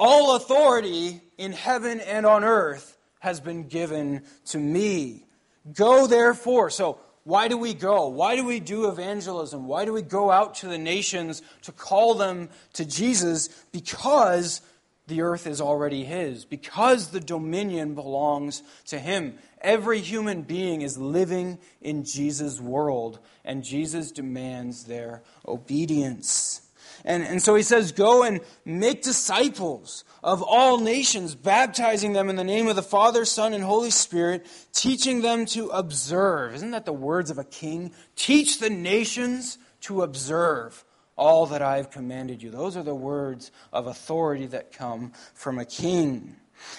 All 0.00 0.34
authority 0.34 1.20
in 1.36 1.52
heaven 1.52 2.00
and 2.00 2.24
on 2.24 2.42
earth 2.42 2.96
has 3.18 3.38
been 3.38 3.68
given 3.68 4.22
to 4.46 4.58
me. 4.58 5.26
Go 5.74 6.06
therefore. 6.06 6.70
So, 6.70 7.00
why 7.28 7.46
do 7.46 7.58
we 7.58 7.74
go? 7.74 8.08
Why 8.08 8.36
do 8.36 8.44
we 8.46 8.58
do 8.58 8.88
evangelism? 8.88 9.66
Why 9.66 9.84
do 9.84 9.92
we 9.92 10.00
go 10.00 10.30
out 10.30 10.54
to 10.56 10.66
the 10.66 10.78
nations 10.78 11.42
to 11.60 11.72
call 11.72 12.14
them 12.14 12.48
to 12.72 12.86
Jesus? 12.86 13.48
Because 13.70 14.62
the 15.08 15.20
earth 15.20 15.46
is 15.46 15.60
already 15.60 16.04
His, 16.04 16.46
because 16.46 17.10
the 17.10 17.20
dominion 17.20 17.94
belongs 17.94 18.62
to 18.86 18.98
Him. 18.98 19.34
Every 19.60 20.00
human 20.00 20.40
being 20.40 20.80
is 20.80 20.96
living 20.96 21.58
in 21.82 22.02
Jesus' 22.02 22.62
world, 22.62 23.18
and 23.44 23.62
Jesus 23.62 24.10
demands 24.10 24.84
their 24.84 25.22
obedience. 25.46 26.62
And, 27.04 27.22
and 27.22 27.42
so 27.42 27.54
he 27.54 27.62
says, 27.62 27.92
Go 27.92 28.22
and 28.22 28.40
make 28.64 29.02
disciples 29.02 30.04
of 30.22 30.42
all 30.42 30.78
nations, 30.78 31.34
baptizing 31.34 32.12
them 32.12 32.28
in 32.28 32.36
the 32.36 32.44
name 32.44 32.68
of 32.68 32.76
the 32.76 32.82
Father, 32.82 33.24
Son, 33.24 33.54
and 33.54 33.64
Holy 33.64 33.90
Spirit, 33.90 34.46
teaching 34.72 35.22
them 35.22 35.46
to 35.46 35.68
observe. 35.68 36.54
Isn't 36.54 36.72
that 36.72 36.86
the 36.86 36.92
words 36.92 37.30
of 37.30 37.38
a 37.38 37.44
king? 37.44 37.92
Teach 38.16 38.58
the 38.58 38.70
nations 38.70 39.58
to 39.82 40.02
observe 40.02 40.84
all 41.16 41.46
that 41.46 41.62
I 41.62 41.76
have 41.76 41.90
commanded 41.90 42.42
you. 42.42 42.50
Those 42.50 42.76
are 42.76 42.82
the 42.82 42.94
words 42.94 43.50
of 43.72 43.86
authority 43.86 44.46
that 44.46 44.72
come 44.72 45.12
from 45.34 45.58
a 45.58 45.64
king. 45.64 46.36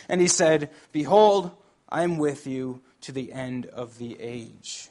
And 0.07 0.21
he 0.21 0.27
said, 0.27 0.69
Behold, 0.91 1.51
I 1.87 2.03
am 2.03 2.17
with 2.17 2.47
you 2.47 2.81
to 3.01 3.11
the 3.11 3.31
end 3.33 3.65
of 3.67 3.97
the 3.97 4.19
age. 4.19 4.89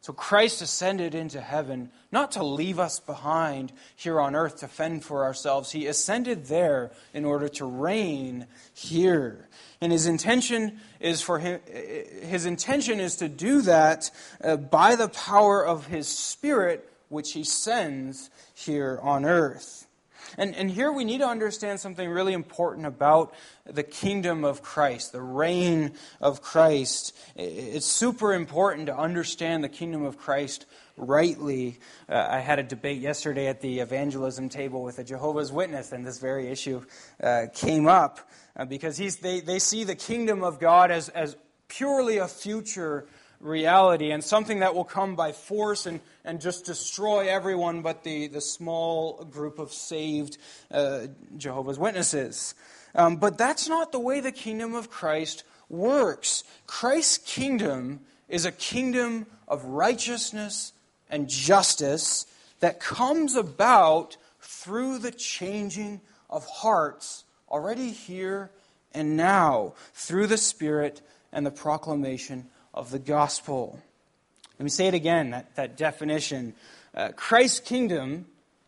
So 0.00 0.12
Christ 0.12 0.62
ascended 0.62 1.14
into 1.14 1.40
heaven 1.40 1.90
not 2.12 2.32
to 2.32 2.44
leave 2.44 2.78
us 2.78 3.00
behind 3.00 3.72
here 3.96 4.20
on 4.20 4.36
earth 4.36 4.58
to 4.60 4.68
fend 4.68 5.04
for 5.04 5.24
ourselves. 5.24 5.72
He 5.72 5.86
ascended 5.86 6.46
there 6.46 6.92
in 7.12 7.24
order 7.24 7.48
to 7.50 7.66
reign 7.66 8.46
here. 8.72 9.48
And 9.80 9.90
his 9.90 10.06
intention 10.06 10.80
is 11.00 11.20
for 11.20 11.40
him 11.40 11.60
his 12.22 12.46
intention 12.46 13.00
is 13.00 13.16
to 13.16 13.28
do 13.28 13.62
that 13.62 14.10
uh, 14.42 14.56
by 14.56 14.94
the 14.94 15.08
power 15.08 15.66
of 15.66 15.86
his 15.86 16.06
spirit 16.06 16.88
which 17.08 17.32
he 17.32 17.42
sends 17.42 18.30
here 18.54 19.00
on 19.02 19.24
earth. 19.24 19.87
And, 20.36 20.54
and 20.54 20.70
here 20.70 20.92
we 20.92 21.04
need 21.04 21.18
to 21.18 21.26
understand 21.26 21.80
something 21.80 22.08
really 22.08 22.32
important 22.32 22.86
about 22.86 23.34
the 23.64 23.82
kingdom 23.82 24.44
of 24.44 24.62
Christ, 24.62 25.12
the 25.12 25.22
reign 25.22 25.92
of 26.20 26.42
Christ. 26.42 27.16
It's 27.36 27.86
super 27.86 28.34
important 28.34 28.86
to 28.86 28.96
understand 28.96 29.64
the 29.64 29.68
kingdom 29.68 30.04
of 30.04 30.18
Christ 30.18 30.66
rightly. 30.96 31.78
Uh, 32.08 32.26
I 32.28 32.40
had 32.40 32.58
a 32.58 32.62
debate 32.62 33.00
yesterday 33.00 33.46
at 33.46 33.60
the 33.60 33.80
evangelism 33.80 34.48
table 34.48 34.82
with 34.82 34.98
a 34.98 35.04
Jehovah's 35.04 35.52
Witness, 35.52 35.92
and 35.92 36.06
this 36.06 36.18
very 36.18 36.48
issue 36.48 36.84
uh, 37.22 37.46
came 37.54 37.86
up 37.86 38.28
uh, 38.56 38.64
because 38.64 38.96
he's, 38.96 39.16
they, 39.18 39.40
they 39.40 39.58
see 39.58 39.84
the 39.84 39.94
kingdom 39.94 40.42
of 40.42 40.58
God 40.58 40.90
as, 40.90 41.08
as 41.10 41.36
purely 41.68 42.18
a 42.18 42.26
future 42.26 43.06
reality 43.40 44.10
and 44.10 44.22
something 44.22 44.60
that 44.60 44.74
will 44.74 44.84
come 44.84 45.14
by 45.14 45.32
force 45.32 45.86
and, 45.86 46.00
and 46.24 46.40
just 46.40 46.64
destroy 46.64 47.28
everyone 47.28 47.82
but 47.82 48.02
the, 48.04 48.26
the 48.28 48.40
small 48.40 49.24
group 49.24 49.58
of 49.58 49.72
saved 49.72 50.38
uh, 50.70 51.06
Jehovah's 51.36 51.78
Witnesses. 51.78 52.54
Um, 52.94 53.16
but 53.16 53.38
that's 53.38 53.68
not 53.68 53.92
the 53.92 54.00
way 54.00 54.20
the 54.20 54.32
kingdom 54.32 54.74
of 54.74 54.90
Christ 54.90 55.44
works. 55.68 56.44
Christ's 56.66 57.18
kingdom 57.18 58.00
is 58.28 58.44
a 58.44 58.52
kingdom 58.52 59.26
of 59.46 59.64
righteousness 59.64 60.72
and 61.10 61.28
justice 61.28 62.26
that 62.60 62.80
comes 62.80 63.36
about 63.36 64.16
through 64.40 64.98
the 64.98 65.12
changing 65.12 66.00
of 66.28 66.44
hearts 66.46 67.24
already 67.50 67.90
here 67.90 68.50
and 68.92 69.16
now 69.16 69.74
through 69.94 70.26
the 70.26 70.36
Spirit 70.36 71.00
and 71.32 71.46
the 71.46 71.50
proclamation 71.50 72.46
of 72.78 72.92
the 72.92 72.98
gospel. 73.00 73.76
Let 74.58 74.64
me 74.64 74.70
say 74.70 74.86
it 74.86 74.94
again 74.94 75.30
that, 75.30 75.56
that 75.56 75.76
definition. 75.76 76.54
Uh, 76.94 77.08
Christ's 77.16 77.58
kingdom 77.58 78.26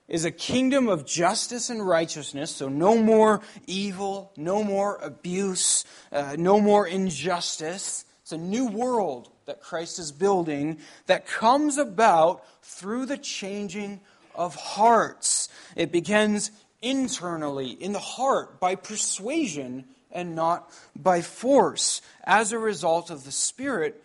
is 0.08 0.24
a 0.24 0.32
kingdom 0.32 0.88
of 0.88 1.06
justice 1.06 1.70
and 1.70 1.86
righteousness, 1.86 2.50
so 2.50 2.68
no 2.68 2.98
more 2.98 3.40
evil, 3.68 4.32
no 4.36 4.64
more 4.64 4.96
abuse, 4.96 5.84
uh, 6.10 6.34
no 6.36 6.60
more 6.60 6.88
injustice. 6.88 8.04
It's 8.22 8.32
a 8.32 8.36
new 8.36 8.66
world 8.66 9.30
that 9.46 9.62
Christ 9.62 10.00
is 10.00 10.10
building 10.10 10.78
that 11.06 11.28
comes 11.28 11.78
about 11.78 12.44
through 12.64 13.06
the 13.06 13.18
changing 13.18 14.00
of 14.34 14.56
hearts. 14.56 15.48
It 15.76 15.92
begins 15.92 16.50
internally, 16.82 17.70
in 17.70 17.92
the 17.92 18.00
heart, 18.00 18.58
by 18.58 18.74
persuasion 18.74 19.84
and 20.12 20.34
not 20.34 20.70
by 20.96 21.22
force, 21.22 22.02
as 22.24 22.52
a 22.52 22.58
result 22.58 23.10
of 23.10 23.24
the 23.24 23.32
Spirit 23.32 24.02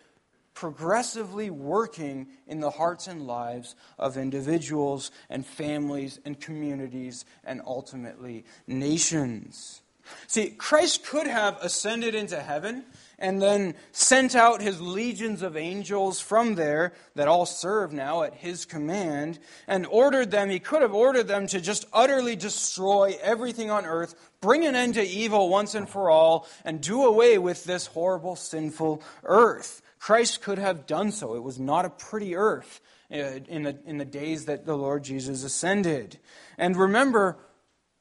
progressively 0.56 1.50
working 1.50 2.28
in 2.48 2.62
the 2.62 2.72
hearts 2.72 3.08
and 3.08 3.28
lives 3.28 3.76
of 4.00 4.18
individuals 4.18 5.12
and 5.30 5.46
families 5.46 6.20
and 6.26 6.40
communities 6.40 7.26
and 7.44 7.62
ultimately 7.68 8.46
nations. 8.66 9.82
See, 10.28 10.52
Christ 10.52 11.06
could 11.06 11.28
have 11.28 11.58
ascended 11.62 12.16
into 12.16 12.40
heaven 12.40 12.86
and 13.18 13.42
then 13.42 13.76
sent 13.92 14.36
out 14.36 14.62
his 14.62 14.82
legions 14.82 15.42
of 15.42 15.56
angels 15.56 16.20
from 16.20 16.56
there 16.56 16.94
that 17.16 17.28
all 17.28 17.46
serve 17.46 17.94
now 17.94 18.24
at 18.24 18.34
his 18.36 18.66
command 18.66 19.40
and 19.68 19.86
ordered 19.86 20.32
them, 20.32 20.50
he 20.50 20.60
could 20.60 20.82
have 20.82 20.94
ordered 20.94 21.28
them 21.28 21.48
to 21.48 21.62
just 21.62 21.86
utterly 21.94 22.36
destroy 22.36 23.18
everything 23.22 23.72
on 23.72 23.86
earth, 23.86 24.16
bring 24.42 24.66
an 24.66 24.76
end 24.76 24.96
to 24.96 25.04
evil 25.04 25.50
once 25.50 25.76
and 25.76 25.90
for 25.90 26.10
all, 26.10 26.48
and 26.64 26.82
do 26.82 27.06
away 27.06 27.38
with 27.38 27.64
this 27.64 27.88
horrible, 27.88 28.36
sinful 28.36 29.02
earth. 29.24 29.82
Christ 30.00 30.42
could 30.42 30.60
have 30.60 30.86
done 30.86 31.12
so. 31.12 31.36
It 31.36 31.44
was 31.44 31.60
not 31.60 31.86
a 31.86 31.90
pretty 31.90 32.36
earth 32.36 32.82
uh, 33.12 33.40
in 33.48 33.64
the, 33.64 33.78
in 33.86 33.98
the 33.98 34.06
days 34.06 34.46
that 34.46 34.66
the 34.66 34.78
Lord 34.78 35.04
Jesus 35.04 35.44
ascended. 35.44 36.20
And 36.58 36.76
remember, 36.76 37.38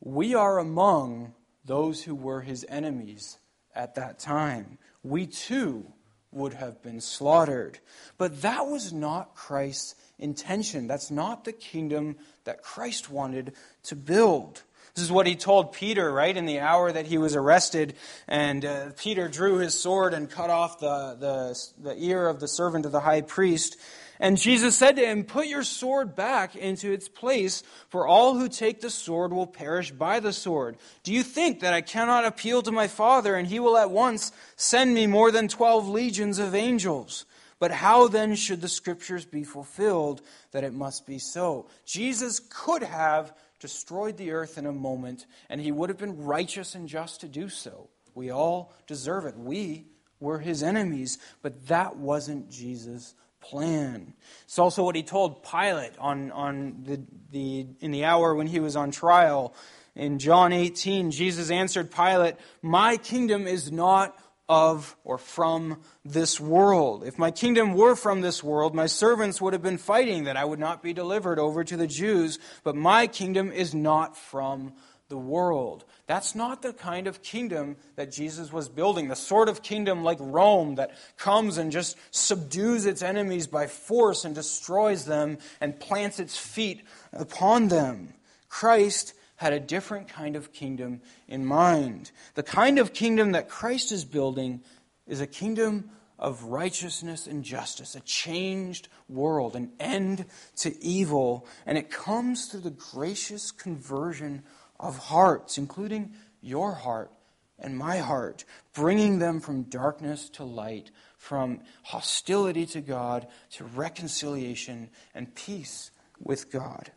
we 0.00 0.34
are 0.34 0.58
among 0.58 1.34
those 1.64 2.02
who 2.02 2.14
were 2.14 2.42
his 2.42 2.66
enemies 2.68 3.38
at 3.74 3.94
that 3.96 4.18
time 4.18 4.78
we 5.02 5.26
too 5.26 5.86
would 6.32 6.54
have 6.54 6.82
been 6.82 7.00
slaughtered. 7.00 7.78
But 8.18 8.42
that 8.42 8.66
was 8.66 8.92
not 8.92 9.34
Christ's 9.34 9.94
intention. 10.18 10.86
That's 10.86 11.10
not 11.10 11.44
the 11.44 11.52
kingdom 11.52 12.16
that 12.44 12.62
Christ 12.62 13.10
wanted 13.10 13.52
to 13.84 13.96
build. 13.96 14.62
This 14.94 15.04
is 15.04 15.12
what 15.12 15.26
he 15.26 15.34
told 15.34 15.72
Peter, 15.72 16.12
right, 16.12 16.36
in 16.36 16.46
the 16.46 16.60
hour 16.60 16.90
that 16.90 17.06
he 17.06 17.18
was 17.18 17.34
arrested. 17.34 17.94
And 18.28 18.64
uh, 18.64 18.90
Peter 18.96 19.28
drew 19.28 19.58
his 19.58 19.78
sword 19.78 20.14
and 20.14 20.30
cut 20.30 20.50
off 20.50 20.78
the, 20.78 21.16
the, 21.18 21.90
the 21.90 21.96
ear 21.98 22.28
of 22.28 22.40
the 22.40 22.48
servant 22.48 22.86
of 22.86 22.92
the 22.92 23.00
high 23.00 23.22
priest. 23.22 23.76
And 24.20 24.38
Jesus 24.38 24.76
said 24.76 24.96
to 24.96 25.04
him, 25.04 25.24
Put 25.24 25.46
your 25.46 25.64
sword 25.64 26.14
back 26.14 26.54
into 26.54 26.92
its 26.92 27.08
place, 27.08 27.62
for 27.88 28.06
all 28.06 28.34
who 28.36 28.48
take 28.48 28.80
the 28.80 28.90
sword 28.90 29.32
will 29.32 29.46
perish 29.46 29.90
by 29.90 30.20
the 30.20 30.32
sword. 30.32 30.76
Do 31.02 31.12
you 31.12 31.22
think 31.22 31.60
that 31.60 31.74
I 31.74 31.80
cannot 31.80 32.24
appeal 32.24 32.62
to 32.62 32.72
my 32.72 32.86
Father, 32.86 33.34
and 33.34 33.48
he 33.48 33.58
will 33.58 33.76
at 33.76 33.90
once 33.90 34.32
send 34.56 34.94
me 34.94 35.06
more 35.06 35.30
than 35.30 35.48
twelve 35.48 35.88
legions 35.88 36.38
of 36.38 36.54
angels? 36.54 37.26
But 37.58 37.70
how 37.70 38.08
then 38.08 38.34
should 38.34 38.60
the 38.60 38.68
scriptures 38.68 39.24
be 39.24 39.44
fulfilled 39.44 40.22
that 40.52 40.64
it 40.64 40.74
must 40.74 41.06
be 41.06 41.18
so? 41.18 41.68
Jesus 41.84 42.40
could 42.50 42.82
have 42.82 43.34
destroyed 43.58 44.16
the 44.16 44.32
earth 44.32 44.58
in 44.58 44.66
a 44.66 44.72
moment, 44.72 45.26
and 45.48 45.60
he 45.60 45.72
would 45.72 45.88
have 45.88 45.98
been 45.98 46.24
righteous 46.24 46.74
and 46.74 46.88
just 46.88 47.20
to 47.22 47.28
do 47.28 47.48
so. 47.48 47.88
We 48.14 48.30
all 48.30 48.72
deserve 48.86 49.24
it. 49.24 49.36
We 49.36 49.86
were 50.20 50.38
his 50.38 50.62
enemies, 50.62 51.18
but 51.42 51.66
that 51.68 51.96
wasn't 51.96 52.50
Jesus' 52.50 53.14
plan. 53.44 54.14
It's 54.44 54.58
also 54.58 54.82
what 54.82 54.96
he 54.96 55.02
told 55.02 55.42
Pilate 55.42 55.92
on, 55.98 56.30
on 56.32 56.82
the, 56.84 57.02
the, 57.30 57.66
in 57.80 57.90
the 57.90 58.04
hour 58.04 58.34
when 58.34 58.46
he 58.46 58.60
was 58.60 58.76
on 58.76 58.90
trial. 58.90 59.54
In 59.94 60.18
John 60.18 60.52
18, 60.52 61.10
Jesus 61.10 61.50
answered 61.50 61.90
Pilate, 61.90 62.36
My 62.62 62.96
kingdom 62.96 63.46
is 63.46 63.70
not 63.70 64.18
of 64.48 64.96
or 65.04 65.16
from 65.16 65.80
this 66.04 66.38
world. 66.38 67.04
If 67.04 67.18
my 67.18 67.30
kingdom 67.30 67.74
were 67.74 67.94
from 67.94 68.20
this 68.20 68.42
world, 68.42 68.74
my 68.74 68.86
servants 68.86 69.40
would 69.40 69.52
have 69.52 69.62
been 69.62 69.78
fighting 69.78 70.24
that 70.24 70.36
I 70.36 70.44
would 70.44 70.58
not 70.58 70.82
be 70.82 70.92
delivered 70.92 71.38
over 71.38 71.64
to 71.64 71.76
the 71.76 71.86
Jews, 71.86 72.38
but 72.62 72.76
my 72.76 73.06
kingdom 73.06 73.52
is 73.52 73.74
not 73.74 74.16
from 74.16 74.74
the 75.14 75.18
world. 75.18 75.84
That's 76.08 76.34
not 76.34 76.60
the 76.60 76.72
kind 76.72 77.06
of 77.06 77.22
kingdom 77.22 77.76
that 77.94 78.10
Jesus 78.10 78.52
was 78.52 78.68
building, 78.68 79.06
the 79.06 79.14
sort 79.14 79.48
of 79.48 79.62
kingdom 79.62 80.02
like 80.02 80.18
Rome 80.18 80.74
that 80.74 80.90
comes 81.16 81.56
and 81.56 81.70
just 81.70 81.96
subdues 82.10 82.84
its 82.84 83.00
enemies 83.00 83.46
by 83.46 83.68
force 83.68 84.24
and 84.24 84.34
destroys 84.34 85.04
them 85.04 85.38
and 85.60 85.78
plants 85.78 86.18
its 86.18 86.36
feet 86.36 86.82
upon 87.12 87.68
them. 87.68 88.14
Christ 88.48 89.14
had 89.36 89.52
a 89.52 89.60
different 89.60 90.08
kind 90.08 90.34
of 90.34 90.52
kingdom 90.52 91.00
in 91.28 91.46
mind. 91.46 92.10
The 92.34 92.42
kind 92.42 92.80
of 92.80 92.92
kingdom 92.92 93.30
that 93.30 93.48
Christ 93.48 93.92
is 93.92 94.04
building 94.04 94.62
is 95.06 95.20
a 95.20 95.28
kingdom 95.28 95.90
of 96.18 96.42
righteousness 96.42 97.28
and 97.28 97.44
justice, 97.44 97.94
a 97.94 98.00
changed 98.00 98.88
world, 99.08 99.54
an 99.54 99.70
end 99.78 100.24
to 100.56 100.76
evil, 100.82 101.46
and 101.66 101.78
it 101.78 101.88
comes 101.88 102.46
through 102.46 102.62
the 102.62 102.70
gracious 102.70 103.52
conversion 103.52 104.42
of 104.78 104.98
hearts, 104.98 105.58
including 105.58 106.12
your 106.40 106.72
heart 106.72 107.10
and 107.58 107.76
my 107.76 107.98
heart, 107.98 108.44
bringing 108.74 109.18
them 109.18 109.40
from 109.40 109.62
darkness 109.62 110.28
to 110.30 110.44
light, 110.44 110.90
from 111.16 111.60
hostility 111.82 112.66
to 112.66 112.80
God 112.80 113.26
to 113.52 113.64
reconciliation 113.64 114.90
and 115.14 115.34
peace 115.34 115.90
with 116.20 116.50
God. 116.50 116.90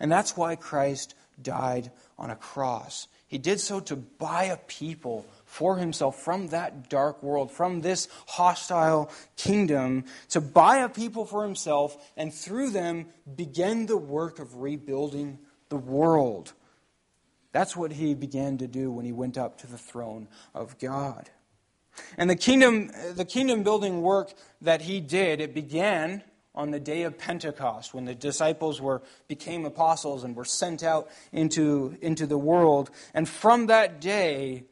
And 0.00 0.10
that's 0.10 0.36
why 0.36 0.56
Christ 0.56 1.14
died 1.40 1.90
on 2.18 2.30
a 2.30 2.36
cross. 2.36 3.08
He 3.26 3.38
did 3.38 3.58
so 3.58 3.80
to 3.80 3.96
buy 3.96 4.44
a 4.44 4.56
people 4.56 5.26
for 5.44 5.76
himself 5.76 6.22
from 6.22 6.48
that 6.48 6.88
dark 6.88 7.22
world, 7.22 7.50
from 7.50 7.80
this 7.80 8.08
hostile 8.26 9.10
kingdom, 9.36 10.04
to 10.28 10.40
buy 10.40 10.78
a 10.78 10.88
people 10.88 11.24
for 11.24 11.42
himself, 11.42 11.96
and 12.16 12.32
through 12.32 12.70
them 12.70 13.06
begin 13.34 13.86
the 13.86 13.96
work 13.96 14.38
of 14.38 14.60
rebuilding 14.60 15.38
the 15.68 15.76
world. 15.76 16.52
That's 17.54 17.76
what 17.76 17.92
he 17.92 18.14
began 18.14 18.58
to 18.58 18.66
do 18.66 18.90
when 18.90 19.04
he 19.04 19.12
went 19.12 19.38
up 19.38 19.58
to 19.58 19.68
the 19.68 19.78
throne 19.78 20.26
of 20.56 20.76
God. 20.80 21.30
And 22.18 22.28
the 22.28 22.34
kingdom, 22.34 22.90
the 23.14 23.24
kingdom 23.24 23.62
building 23.62 24.02
work 24.02 24.34
that 24.60 24.82
he 24.82 24.98
did, 24.98 25.40
it 25.40 25.54
began 25.54 26.24
on 26.52 26.72
the 26.72 26.80
day 26.80 27.02
of 27.02 27.16
Pentecost 27.16 27.94
when 27.94 28.06
the 28.06 28.14
disciples 28.14 28.80
were 28.80 29.02
became 29.28 29.64
apostles 29.64 30.24
and 30.24 30.34
were 30.34 30.44
sent 30.44 30.82
out 30.82 31.08
into, 31.30 31.96
into 32.02 32.26
the 32.26 32.36
world. 32.36 32.90
And 33.14 33.28
from 33.28 33.66
that 33.66 34.00
day, 34.00 34.64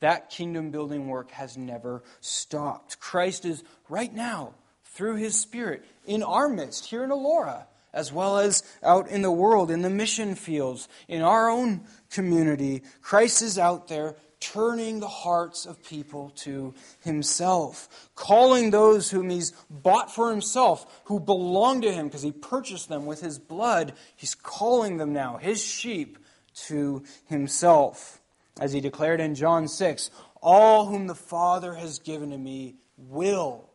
that 0.00 0.28
kingdom 0.28 0.70
building 0.70 1.08
work 1.08 1.30
has 1.30 1.56
never 1.56 2.02
stopped. 2.20 3.00
Christ 3.00 3.46
is 3.46 3.64
right 3.88 4.12
now, 4.12 4.52
through 4.84 5.16
his 5.16 5.40
Spirit, 5.40 5.86
in 6.04 6.22
our 6.22 6.50
midst, 6.50 6.84
here 6.84 7.02
in 7.02 7.08
Elora, 7.08 7.64
as 7.92 8.12
well 8.12 8.38
as 8.38 8.62
out 8.82 9.08
in 9.08 9.22
the 9.22 9.30
world, 9.30 9.70
in 9.70 9.82
the 9.82 9.90
mission 9.90 10.34
fields, 10.34 10.88
in 11.08 11.22
our 11.22 11.48
own 11.48 11.82
community. 12.10 12.82
Christ 13.02 13.42
is 13.42 13.58
out 13.58 13.88
there 13.88 14.16
turning 14.40 15.00
the 15.00 15.08
hearts 15.08 15.66
of 15.66 15.84
people 15.84 16.30
to 16.34 16.74
himself, 17.00 18.10
calling 18.14 18.70
those 18.70 19.10
whom 19.10 19.28
he's 19.28 19.52
bought 19.68 20.12
for 20.12 20.30
himself, 20.30 21.02
who 21.04 21.20
belong 21.20 21.82
to 21.82 21.92
him 21.92 22.06
because 22.06 22.22
he 22.22 22.32
purchased 22.32 22.88
them 22.88 23.06
with 23.06 23.20
his 23.20 23.38
blood. 23.38 23.92
He's 24.16 24.34
calling 24.34 24.96
them 24.96 25.12
now, 25.12 25.36
his 25.36 25.62
sheep, 25.62 26.18
to 26.66 27.04
himself. 27.28 28.20
As 28.60 28.72
he 28.72 28.80
declared 28.80 29.20
in 29.20 29.34
John 29.34 29.68
6 29.68 30.10
All 30.42 30.86
whom 30.86 31.06
the 31.06 31.14
Father 31.14 31.74
has 31.74 31.98
given 31.98 32.30
to 32.30 32.38
me 32.38 32.76
will 32.96 33.70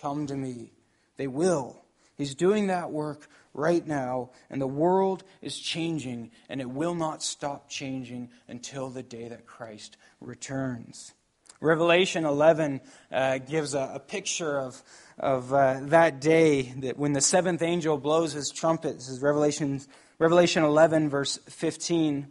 come 0.00 0.26
to 0.26 0.36
me. 0.36 0.72
They 1.16 1.26
will. 1.26 1.82
He's 2.16 2.34
doing 2.34 2.66
that 2.66 2.90
work 2.90 3.28
right 3.58 3.86
now, 3.86 4.30
and 4.48 4.62
the 4.62 4.66
world 4.66 5.24
is 5.42 5.58
changing, 5.58 6.30
and 6.48 6.60
it 6.60 6.70
will 6.70 6.94
not 6.94 7.22
stop 7.22 7.68
changing 7.68 8.30
until 8.46 8.88
the 8.88 9.02
day 9.02 9.28
that 9.28 9.46
Christ 9.46 9.96
returns. 10.20 11.12
Revelation 11.60 12.24
11 12.24 12.80
uh, 13.10 13.38
gives 13.38 13.74
a, 13.74 13.90
a, 13.94 13.98
picture 13.98 14.60
of, 14.60 14.80
of 15.18 15.52
uh, 15.52 15.80
that 15.82 16.20
day 16.20 16.72
that 16.78 16.96
when 16.96 17.12
the 17.12 17.20
seventh 17.20 17.62
angel 17.62 17.98
blows 17.98 18.32
his 18.32 18.50
trumpet. 18.50 18.94
This 18.94 19.08
is 19.08 19.20
Revelation, 19.20 19.80
Revelation 20.20 20.62
11, 20.62 21.10
verse 21.10 21.36
15. 21.48 22.28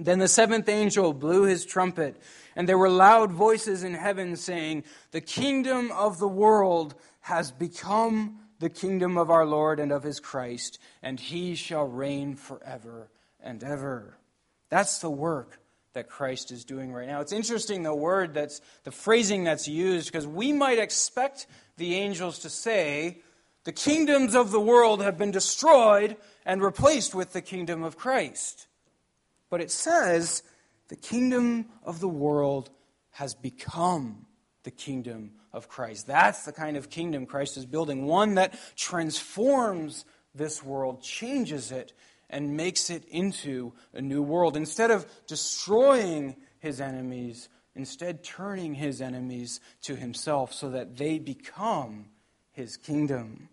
Then 0.00 0.18
the 0.18 0.28
seventh 0.28 0.68
angel 0.68 1.12
blew 1.12 1.42
his 1.42 1.64
trumpet, 1.64 2.20
and 2.56 2.68
there 2.68 2.78
were 2.78 2.90
loud 2.90 3.30
voices 3.30 3.84
in 3.84 3.94
heaven 3.94 4.34
saying, 4.34 4.82
The 5.12 5.20
kingdom 5.20 5.92
of 5.92 6.18
the 6.18 6.28
world 6.28 6.96
has 7.20 7.52
become 7.52 8.40
the 8.58 8.68
kingdom 8.68 9.16
of 9.16 9.30
our 9.30 9.46
Lord 9.46 9.80
and 9.80 9.92
of 9.92 10.02
his 10.02 10.20
Christ, 10.20 10.78
and 11.02 11.18
he 11.18 11.54
shall 11.54 11.84
reign 11.84 12.34
forever 12.34 13.08
and 13.40 13.62
ever. 13.62 14.18
That's 14.68 14.98
the 14.98 15.10
work 15.10 15.60
that 15.92 16.08
Christ 16.08 16.50
is 16.52 16.64
doing 16.64 16.92
right 16.92 17.06
now. 17.06 17.20
It's 17.20 17.32
interesting 17.32 17.82
the 17.82 17.94
word 17.94 18.34
that's 18.34 18.60
the 18.84 18.90
phrasing 18.90 19.44
that's 19.44 19.68
used 19.68 20.10
because 20.12 20.26
we 20.26 20.52
might 20.52 20.78
expect 20.78 21.46
the 21.76 21.94
angels 21.96 22.40
to 22.40 22.50
say, 22.50 23.18
the 23.64 23.72
kingdoms 23.72 24.34
of 24.34 24.50
the 24.50 24.60
world 24.60 25.02
have 25.02 25.18
been 25.18 25.30
destroyed 25.30 26.16
and 26.44 26.62
replaced 26.62 27.14
with 27.14 27.32
the 27.32 27.42
kingdom 27.42 27.82
of 27.82 27.96
Christ. 27.96 28.66
But 29.50 29.60
it 29.60 29.70
says, 29.70 30.42
the 30.88 30.96
kingdom 30.96 31.66
of 31.84 32.00
the 32.00 32.08
world 32.08 32.70
has 33.10 33.34
become 33.34 34.26
the 34.62 34.70
kingdom 34.70 35.32
of 35.52 35.68
Christ. 35.68 36.06
That's 36.06 36.44
the 36.44 36.52
kind 36.52 36.76
of 36.76 36.90
kingdom 36.90 37.26
Christ 37.26 37.56
is 37.56 37.66
building, 37.66 38.06
one 38.06 38.34
that 38.34 38.58
transforms 38.76 40.04
this 40.34 40.62
world, 40.62 41.02
changes 41.02 41.72
it, 41.72 41.92
and 42.30 42.56
makes 42.56 42.90
it 42.90 43.04
into 43.08 43.72
a 43.92 44.00
new 44.00 44.22
world. 44.22 44.56
Instead 44.56 44.90
of 44.90 45.06
destroying 45.26 46.36
his 46.58 46.80
enemies, 46.80 47.48
instead 47.74 48.22
turning 48.22 48.74
his 48.74 49.00
enemies 49.00 49.60
to 49.82 49.96
himself 49.96 50.52
so 50.52 50.70
that 50.70 50.96
they 50.96 51.18
become 51.18 52.06
his 52.50 52.76
kingdom. 52.76 53.48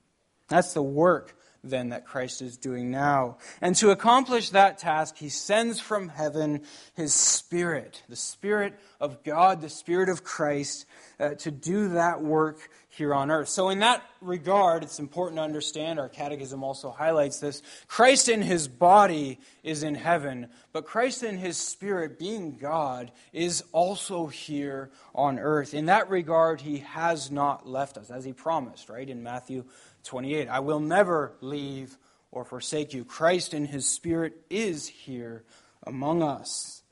That's 0.47 0.73
the 0.73 0.81
work 0.81 1.37
then 1.69 1.89
that 1.89 2.05
Christ 2.05 2.41
is 2.41 2.57
doing 2.57 2.91
now. 2.91 3.37
And 3.61 3.75
to 3.77 3.91
accomplish 3.91 4.51
that 4.51 4.77
task, 4.77 5.17
he 5.17 5.29
sends 5.29 5.79
from 5.79 6.09
heaven 6.09 6.61
his 6.95 7.13
Spirit, 7.13 8.03
the 8.07 8.15
Spirit 8.15 8.79
of 8.99 9.23
God, 9.23 9.61
the 9.61 9.69
Spirit 9.69 10.09
of 10.09 10.23
Christ, 10.23 10.85
uh, 11.19 11.35
to 11.35 11.51
do 11.51 11.89
that 11.89 12.21
work 12.21 12.69
here 12.89 13.13
on 13.13 13.29
earth. 13.29 13.49
So, 13.49 13.69
in 13.69 13.79
that 13.79 14.03
regard, 14.21 14.83
it's 14.83 14.99
important 14.99 15.37
to 15.37 15.43
understand, 15.43 15.99
our 15.99 16.09
catechism 16.09 16.63
also 16.63 16.91
highlights 16.91 17.39
this 17.39 17.61
Christ 17.87 18.29
in 18.29 18.41
his 18.41 18.67
body 18.67 19.39
is 19.63 19.83
in 19.83 19.95
heaven, 19.95 20.47
but 20.71 20.85
Christ 20.85 21.23
in 21.23 21.37
his 21.37 21.57
spirit, 21.57 22.17
being 22.17 22.57
God, 22.57 23.11
is 23.33 23.63
also 23.71 24.27
here 24.27 24.91
on 25.13 25.39
earth. 25.39 25.73
In 25.73 25.87
that 25.87 26.09
regard, 26.09 26.61
he 26.61 26.79
has 26.79 27.29
not 27.31 27.67
left 27.67 27.97
us, 27.97 28.09
as 28.09 28.23
he 28.23 28.33
promised, 28.33 28.89
right, 28.89 29.09
in 29.09 29.23
Matthew 29.23 29.65
28. 30.05 30.47
I 30.47 30.59
will 30.59 30.79
never 30.79 31.33
leave 31.41 31.97
or 32.31 32.45
forsake 32.45 32.93
you. 32.93 33.05
Christ 33.05 33.53
in 33.53 33.65
his 33.65 33.87
spirit 33.87 34.33
is 34.49 34.87
here 34.87 35.43
among 35.85 36.23
us. 36.23 36.83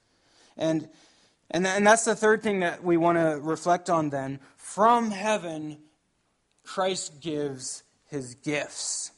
And, 0.58 0.90
and, 1.50 1.66
and 1.66 1.86
that's 1.86 2.06
the 2.06 2.16
third 2.16 2.44
thing 2.44 2.62
that 2.62 2.84
we 2.84 2.98
want 2.98 3.18
to 3.18 3.40
reflect 3.42 3.90
on 3.90 4.10
then. 4.10 4.40
From 4.58 5.12
heaven, 5.12 5.80
Christ 6.64 7.20
gives 7.22 7.84
his 8.10 8.36
gifts. 8.36 9.12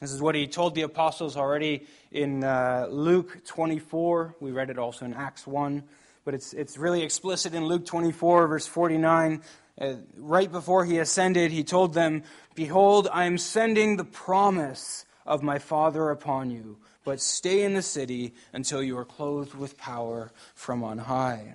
This 0.00 0.12
is 0.12 0.22
what 0.22 0.34
he 0.34 0.46
told 0.46 0.74
the 0.74 0.82
apostles 0.82 1.36
already 1.36 1.86
in 2.10 2.44
uh, 2.44 2.86
Luke 2.90 3.44
24. 3.44 4.36
We 4.40 4.52
read 4.52 4.70
it 4.70 4.78
also 4.78 5.04
in 5.04 5.12
Acts 5.12 5.46
1, 5.46 5.82
but 6.24 6.34
it's, 6.34 6.52
it's 6.52 6.78
really 6.78 7.02
explicit 7.02 7.54
in 7.54 7.66
Luke 7.66 7.84
24, 7.84 8.46
verse 8.46 8.66
49. 8.66 9.42
Uh, 9.80 9.94
right 10.16 10.50
before 10.50 10.84
he 10.84 10.98
ascended, 10.98 11.52
he 11.52 11.62
told 11.62 11.94
them, 11.94 12.22
Behold, 12.54 13.08
I 13.12 13.24
am 13.24 13.38
sending 13.38 13.96
the 13.96 14.04
promise 14.04 15.04
of 15.24 15.42
my 15.42 15.58
Father 15.58 16.10
upon 16.10 16.50
you, 16.50 16.78
but 17.04 17.20
stay 17.20 17.62
in 17.62 17.74
the 17.74 17.82
city 17.82 18.34
until 18.52 18.82
you 18.82 18.98
are 18.98 19.04
clothed 19.04 19.54
with 19.54 19.78
power 19.78 20.32
from 20.54 20.82
on 20.82 20.98
high. 20.98 21.54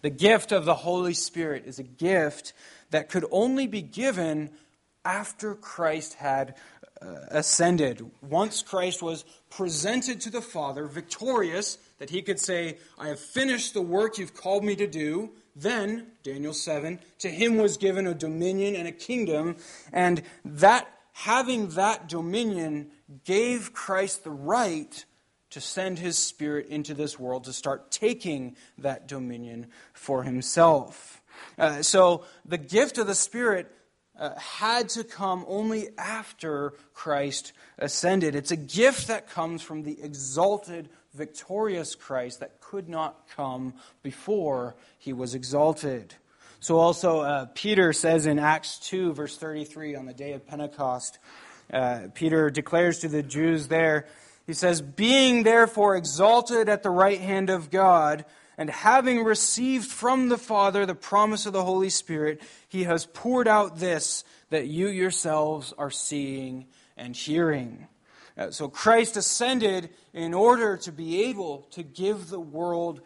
The 0.00 0.10
gift 0.10 0.52
of 0.52 0.64
the 0.64 0.74
Holy 0.74 1.14
Spirit 1.14 1.64
is 1.66 1.78
a 1.78 1.82
gift 1.82 2.52
that 2.90 3.08
could 3.08 3.24
only 3.30 3.66
be 3.66 3.82
given 3.82 4.50
after 5.04 5.54
Christ 5.54 6.14
had 6.14 6.54
uh, 7.02 7.06
ascended. 7.30 8.04
Once 8.22 8.62
Christ 8.62 9.02
was 9.02 9.24
presented 9.50 10.20
to 10.22 10.30
the 10.30 10.40
Father, 10.40 10.86
victorious, 10.86 11.78
that 11.98 12.10
he 12.10 12.22
could 12.22 12.40
say, 12.40 12.78
I 12.98 13.08
have 13.08 13.20
finished 13.20 13.74
the 13.74 13.82
work 13.82 14.18
you've 14.18 14.34
called 14.34 14.64
me 14.64 14.76
to 14.76 14.86
do. 14.86 15.30
Then, 15.56 16.08
Daniel 16.22 16.52
7, 16.52 16.98
to 17.18 17.28
him 17.28 17.56
was 17.56 17.76
given 17.76 18.06
a 18.06 18.14
dominion 18.14 18.74
and 18.74 18.88
a 18.88 18.92
kingdom, 18.92 19.56
and 19.92 20.22
that 20.44 20.88
having 21.12 21.68
that 21.70 22.08
dominion 22.08 22.90
gave 23.24 23.72
Christ 23.72 24.24
the 24.24 24.30
right 24.30 25.04
to 25.50 25.60
send 25.60 26.00
his 26.00 26.18
spirit 26.18 26.66
into 26.66 26.94
this 26.94 27.18
world 27.18 27.44
to 27.44 27.52
start 27.52 27.92
taking 27.92 28.56
that 28.78 29.06
dominion 29.06 29.68
for 29.92 30.24
himself. 30.24 31.22
Uh, 31.56 31.82
so 31.82 32.24
the 32.44 32.58
gift 32.58 32.98
of 32.98 33.06
the 33.06 33.14
Spirit 33.14 33.70
uh, 34.18 34.36
had 34.36 34.88
to 34.88 35.04
come 35.04 35.44
only 35.46 35.88
after 35.96 36.74
Christ 36.92 37.52
ascended. 37.78 38.34
It's 38.34 38.50
a 38.50 38.56
gift 38.56 39.06
that 39.08 39.30
comes 39.30 39.62
from 39.62 39.82
the 39.82 40.00
exalted 40.02 40.88
victorious 41.14 41.94
Christ 41.94 42.40
that 42.40 42.60
could 42.60 42.88
not 42.88 43.28
come 43.34 43.74
before 44.02 44.74
he 44.98 45.12
was 45.12 45.34
exalted. 45.34 46.14
So, 46.60 46.78
also, 46.78 47.20
uh, 47.20 47.46
Peter 47.54 47.92
says 47.92 48.26
in 48.26 48.38
Acts 48.38 48.78
2, 48.78 49.12
verse 49.12 49.36
33, 49.36 49.96
on 49.96 50.06
the 50.06 50.14
day 50.14 50.32
of 50.32 50.46
Pentecost, 50.46 51.18
uh, 51.72 52.08
Peter 52.14 52.50
declares 52.50 53.00
to 53.00 53.08
the 53.08 53.22
Jews 53.22 53.68
there, 53.68 54.06
he 54.46 54.52
says, 54.52 54.80
Being 54.80 55.42
therefore 55.42 55.96
exalted 55.96 56.68
at 56.68 56.82
the 56.82 56.90
right 56.90 57.20
hand 57.20 57.50
of 57.50 57.70
God, 57.70 58.24
and 58.56 58.70
having 58.70 59.24
received 59.24 59.90
from 59.90 60.28
the 60.28 60.38
Father 60.38 60.86
the 60.86 60.94
promise 60.94 61.46
of 61.46 61.52
the 61.52 61.64
Holy 61.64 61.90
Spirit, 61.90 62.40
he 62.68 62.84
has 62.84 63.06
poured 63.06 63.48
out 63.48 63.78
this 63.78 64.24
that 64.50 64.66
you 64.66 64.88
yourselves 64.88 65.72
are 65.76 65.90
seeing 65.90 66.66
and 66.96 67.16
hearing. 67.16 67.88
Uh, 68.36 68.50
so 68.50 68.68
Christ 68.68 69.16
ascended 69.16 69.90
in 70.12 70.34
order 70.34 70.76
to 70.78 70.92
be 70.92 71.24
able 71.24 71.68
to 71.72 71.82
give 71.82 72.28
the 72.28 72.40
world 72.40 73.00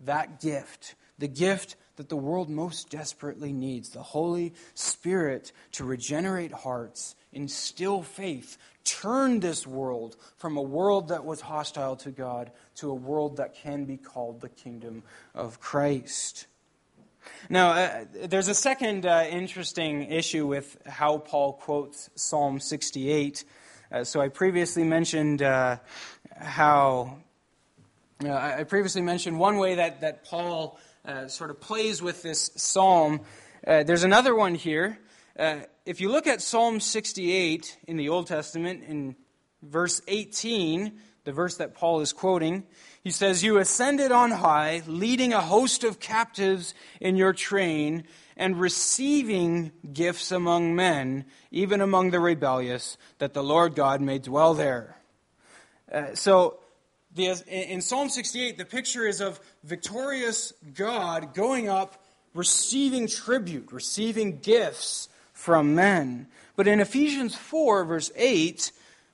that 0.00 0.40
gift, 0.40 0.94
the 1.18 1.28
gift 1.28 1.76
that 1.96 2.08
the 2.08 2.16
world 2.16 2.48
most 2.48 2.90
desperately 2.90 3.52
needs 3.52 3.90
the 3.90 4.02
Holy 4.02 4.54
Spirit 4.74 5.52
to 5.72 5.84
regenerate 5.84 6.52
hearts, 6.52 7.14
instill 7.32 8.02
faith, 8.02 8.58
turn 8.84 9.40
this 9.40 9.66
world 9.66 10.16
from 10.36 10.56
a 10.56 10.62
world 10.62 11.08
that 11.08 11.24
was 11.24 11.40
hostile 11.40 11.96
to 11.96 12.10
God 12.10 12.50
to 12.76 12.90
a 12.90 12.94
world 12.94 13.36
that 13.36 13.54
can 13.54 13.84
be 13.84 13.96
called 13.96 14.40
the 14.40 14.48
kingdom 14.48 15.02
of 15.34 15.60
Christ. 15.60 16.46
Now, 17.48 17.70
uh, 17.70 18.04
there's 18.24 18.48
a 18.48 18.54
second 18.54 19.06
uh, 19.06 19.26
interesting 19.30 20.10
issue 20.10 20.46
with 20.46 20.76
how 20.86 21.18
Paul 21.18 21.52
quotes 21.52 22.10
Psalm 22.16 22.58
68. 22.58 23.44
Uh, 23.92 24.04
so 24.04 24.22
I 24.22 24.28
previously 24.28 24.84
mentioned 24.84 25.42
uh, 25.42 25.76
how. 26.38 27.18
I 28.24 28.64
previously 28.64 29.02
mentioned 29.02 29.38
one 29.38 29.58
way 29.58 29.74
that, 29.74 30.00
that 30.00 30.24
Paul 30.24 30.78
uh, 31.04 31.26
sort 31.26 31.50
of 31.50 31.60
plays 31.60 32.00
with 32.00 32.22
this 32.22 32.52
psalm. 32.56 33.20
Uh, 33.66 33.82
there's 33.82 34.04
another 34.04 34.34
one 34.34 34.54
here. 34.54 34.98
If 35.84 36.00
you 36.00 36.08
look 36.08 36.28
at 36.28 36.40
Psalm 36.40 36.78
68 36.78 37.78
in 37.88 37.96
the 37.96 38.08
Old 38.08 38.28
Testament, 38.28 38.84
in 38.86 39.16
verse 39.60 40.00
18, 40.06 40.92
the 41.24 41.32
verse 41.32 41.56
that 41.56 41.74
Paul 41.74 42.00
is 42.00 42.12
quoting, 42.12 42.62
he 43.02 43.10
says, 43.10 43.42
You 43.42 43.58
ascended 43.58 44.12
on 44.12 44.30
high, 44.30 44.82
leading 44.86 45.32
a 45.32 45.40
host 45.40 45.82
of 45.82 45.98
captives 45.98 46.74
in 47.00 47.16
your 47.16 47.32
train, 47.32 48.04
and 48.42 48.58
receiving 48.58 49.70
gifts 49.92 50.32
among 50.32 50.74
men, 50.74 51.24
even 51.52 51.80
among 51.80 52.10
the 52.10 52.18
rebellious, 52.18 52.98
that 53.18 53.34
the 53.34 53.42
Lord 53.42 53.76
God 53.76 54.00
may 54.00 54.18
dwell 54.18 54.52
there. 54.52 54.96
Uh, 55.92 56.16
so 56.16 56.58
the, 57.14 57.40
in 57.46 57.80
Psalm 57.80 58.08
68, 58.08 58.58
the 58.58 58.64
picture 58.64 59.06
is 59.06 59.20
of 59.20 59.38
victorious 59.62 60.52
God 60.74 61.34
going 61.34 61.68
up, 61.68 62.02
receiving 62.34 63.06
tribute, 63.06 63.70
receiving 63.70 64.40
gifts 64.40 65.08
from 65.32 65.76
men. 65.76 66.26
But 66.56 66.66
in 66.66 66.80
Ephesians 66.80 67.36
4, 67.36 67.84
verse 67.84 68.10
8, 68.16 68.72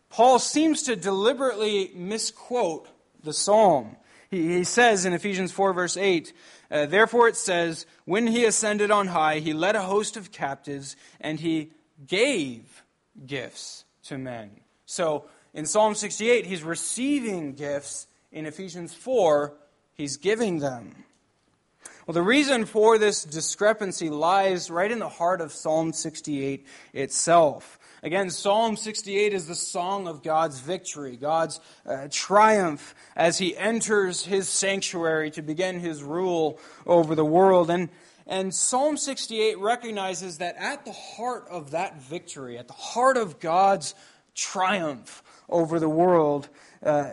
Paul 0.08 0.38
seems 0.38 0.84
to 0.84 0.96
deliberately 0.96 1.90
misquote 1.94 2.88
the 3.22 3.34
psalm. 3.34 3.96
He, 4.30 4.56
he 4.56 4.64
says 4.64 5.04
in 5.04 5.12
Ephesians 5.12 5.52
4, 5.52 5.74
verse 5.74 5.98
8, 5.98 6.32
uh, 6.70 6.86
Therefore 6.86 7.28
it 7.28 7.36
says, 7.36 7.86
When 8.04 8.26
he 8.26 8.44
ascended 8.44 8.90
on 8.90 9.08
high, 9.08 9.38
he 9.38 9.52
led 9.52 9.76
a 9.76 9.82
host 9.82 10.16
of 10.16 10.32
captives, 10.32 10.96
and 11.20 11.40
he 11.40 11.70
gave 12.06 12.82
gifts 13.26 13.84
to 14.04 14.18
men. 14.18 14.50
So 14.86 15.24
in 15.54 15.66
Psalm 15.66 15.94
68, 15.94 16.46
he's 16.46 16.62
receiving 16.62 17.54
gifts. 17.54 18.06
In 18.30 18.46
Ephesians 18.46 18.94
4, 18.94 19.54
he's 19.94 20.16
giving 20.16 20.58
them. 20.58 21.04
Well, 22.06 22.14
the 22.14 22.22
reason 22.22 22.64
for 22.64 22.96
this 22.96 23.24
discrepancy 23.24 24.08
lies 24.08 24.70
right 24.70 24.90
in 24.90 24.98
the 24.98 25.08
heart 25.08 25.40
of 25.40 25.52
Psalm 25.52 25.92
68 25.92 26.66
itself. 26.94 27.78
Again, 28.02 28.30
Psalm 28.30 28.76
68 28.76 29.34
is 29.34 29.46
the 29.46 29.54
song 29.54 30.06
of 30.06 30.22
God's 30.22 30.60
victory, 30.60 31.16
God's 31.16 31.60
uh, 31.84 32.08
triumph 32.10 32.94
as 33.16 33.38
he 33.38 33.56
enters 33.56 34.24
his 34.24 34.48
sanctuary 34.48 35.30
to 35.32 35.42
begin 35.42 35.80
his 35.80 36.02
rule 36.02 36.60
over 36.86 37.14
the 37.14 37.24
world. 37.24 37.70
And, 37.70 37.88
and 38.26 38.54
Psalm 38.54 38.96
68 38.96 39.58
recognizes 39.58 40.38
that 40.38 40.56
at 40.56 40.84
the 40.84 40.92
heart 40.92 41.46
of 41.50 41.72
that 41.72 42.00
victory, 42.00 42.56
at 42.56 42.68
the 42.68 42.74
heart 42.74 43.16
of 43.16 43.40
God's 43.40 43.94
triumph, 44.34 45.22
over 45.48 45.80
the 45.80 45.88
world, 45.88 46.48
uh, 46.82 47.10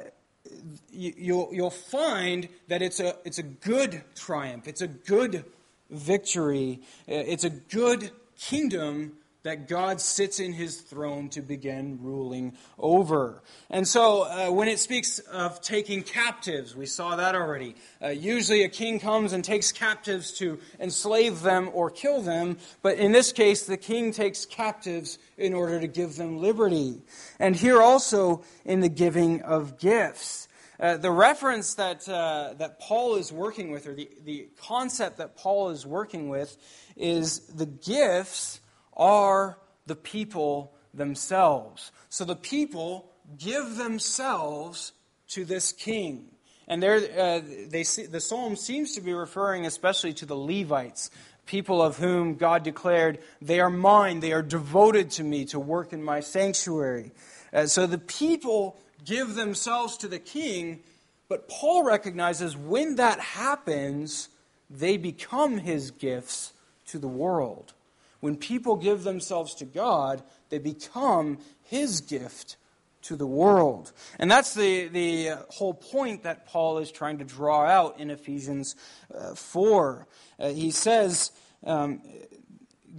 you, 0.91 1.13
you'll, 1.17 1.50
you'll 1.52 1.69
find 1.69 2.50
that 2.67 2.82
it's 2.82 3.00
a, 3.00 3.15
it's 3.24 3.38
a 3.38 3.43
good 3.43 4.04
triumph. 4.15 4.67
It's 4.67 4.82
a 4.82 4.88
good 4.88 5.45
victory. 5.89 6.82
Uh, 7.08 7.13
it's 7.13 7.43
a 7.43 7.50
good 7.50 8.12
kingdom 8.38 9.13
that 9.45 9.67
God 9.67 10.01
sits 10.01 10.39
in 10.39 10.53
his 10.53 10.81
throne 10.81 11.29
to 11.29 11.41
begin 11.41 11.99
ruling 12.01 12.58
over. 12.79 13.43
And 13.69 13.88
so, 13.88 14.23
uh, 14.23 14.49
when 14.49 14.67
it 14.67 14.79
speaks 14.79 15.19
of 15.19 15.62
taking 15.62 16.01
captives, 16.01 16.75
we 16.75 16.88
saw 16.88 17.15
that 17.15 17.36
already. 17.36 17.75
Uh, 18.01 18.08
usually, 18.08 18.63
a 18.63 18.69
king 18.69 18.99
comes 18.99 19.34
and 19.34 19.45
takes 19.45 19.71
captives 19.71 20.31
to 20.39 20.58
enslave 20.79 21.43
them 21.43 21.69
or 21.73 21.91
kill 21.91 22.23
them, 22.23 22.58
but 22.81 22.97
in 22.97 23.12
this 23.12 23.31
case, 23.31 23.67
the 23.67 23.77
king 23.77 24.12
takes 24.12 24.47
captives 24.47 25.19
in 25.38 25.53
order 25.53 25.79
to 25.79 25.88
give 25.88 26.15
them 26.15 26.39
liberty. 26.39 27.03
And 27.38 27.55
here 27.55 27.84
also, 27.84 28.43
in 28.65 28.79
the 28.79 28.89
giving 28.89 29.43
of 29.43 29.77
gifts. 29.77 30.47
Uh, 30.79 30.97
the 30.97 31.12
reference 31.12 31.75
that, 31.75 32.10
uh, 32.10 32.55
that 32.58 32.79
Paul 32.79 33.15
is 33.15 33.31
working 33.31 33.69
with, 33.69 33.86
or 33.86 33.93
the, 33.93 34.10
the 34.23 34.47
concept 34.60 35.19
that 35.19 35.38
Paul 35.38 35.69
is 35.69 35.86
working 35.86 36.29
with, 36.29 36.58
is 36.97 37.41
the 37.41 37.67
gifts 37.67 38.60
are 38.95 39.58
the 39.86 39.95
people 39.95 40.73
themselves. 40.93 41.91
So 42.10 42.25
the 42.25 42.36
people 42.36 43.12
give 43.38 43.75
themselves 43.75 44.93
to 45.29 45.45
this 45.45 45.71
king. 45.71 46.27
And 46.67 46.81
there, 46.81 46.95
uh, 46.95 47.41
they 47.69 47.84
see, 47.84 48.05
the 48.05 48.19
psalm 48.19 48.55
seems 48.55 48.93
to 48.95 49.01
be 49.01 49.13
referring 49.13 49.65
especially 49.65 50.13
to 50.13 50.25
the 50.25 50.36
Levites, 50.36 51.12
people 51.45 51.81
of 51.81 51.97
whom 51.97 52.36
God 52.36 52.63
declared, 52.63 53.19
They 53.41 53.60
are 53.60 53.69
mine, 53.69 54.19
they 54.19 54.34
are 54.34 54.41
devoted 54.41 55.12
to 55.12 55.23
me 55.23 55.45
to 55.45 55.60
work 55.60 55.93
in 55.93 56.03
my 56.03 56.21
sanctuary. 56.21 57.12
Uh, 57.53 57.67
so 57.67 57.86
the 57.86 57.99
people 57.99 58.77
give 59.03 59.36
themselves 59.36 59.97
to 59.97 60.08
the 60.08 60.19
king, 60.19 60.81
but 61.29 61.47
Paul 61.47 61.84
recognizes 61.84 62.58
when 62.58 62.95
that 62.95 63.19
happens, 63.19 64.29
they 64.69 64.97
become 64.97 65.60
his 65.60 65.91
gifts 65.91 66.53
to 66.88 66.97
the 66.97 67.08
world. 67.08 67.73
When 68.19 68.36
people 68.38 68.75
give 68.75 69.04
themselves 69.04 69.56
to 69.56 69.65
God, 69.65 70.23
they 70.49 70.60
become 70.60 71.39
His 71.63 72.01
gift 72.01 72.58
to 73.04 73.15
the 73.15 73.28
world. 73.28 73.91
And 74.17 74.30
that's 74.30 74.54
the, 74.56 74.88
the 74.88 75.30
whole 75.49 75.73
point 75.73 76.23
that 76.23 76.47
Paul 76.47 76.80
is 76.80 76.91
trying 76.91 77.19
to 77.19 77.23
draw 77.23 77.63
out 77.65 77.99
in 77.99 78.10
Ephesians 78.10 78.75
uh, 79.13 79.36
4. 79.36 80.08
Uh, 80.39 80.49
he 80.49 80.71
says, 80.71 81.32
um, 81.63 82.01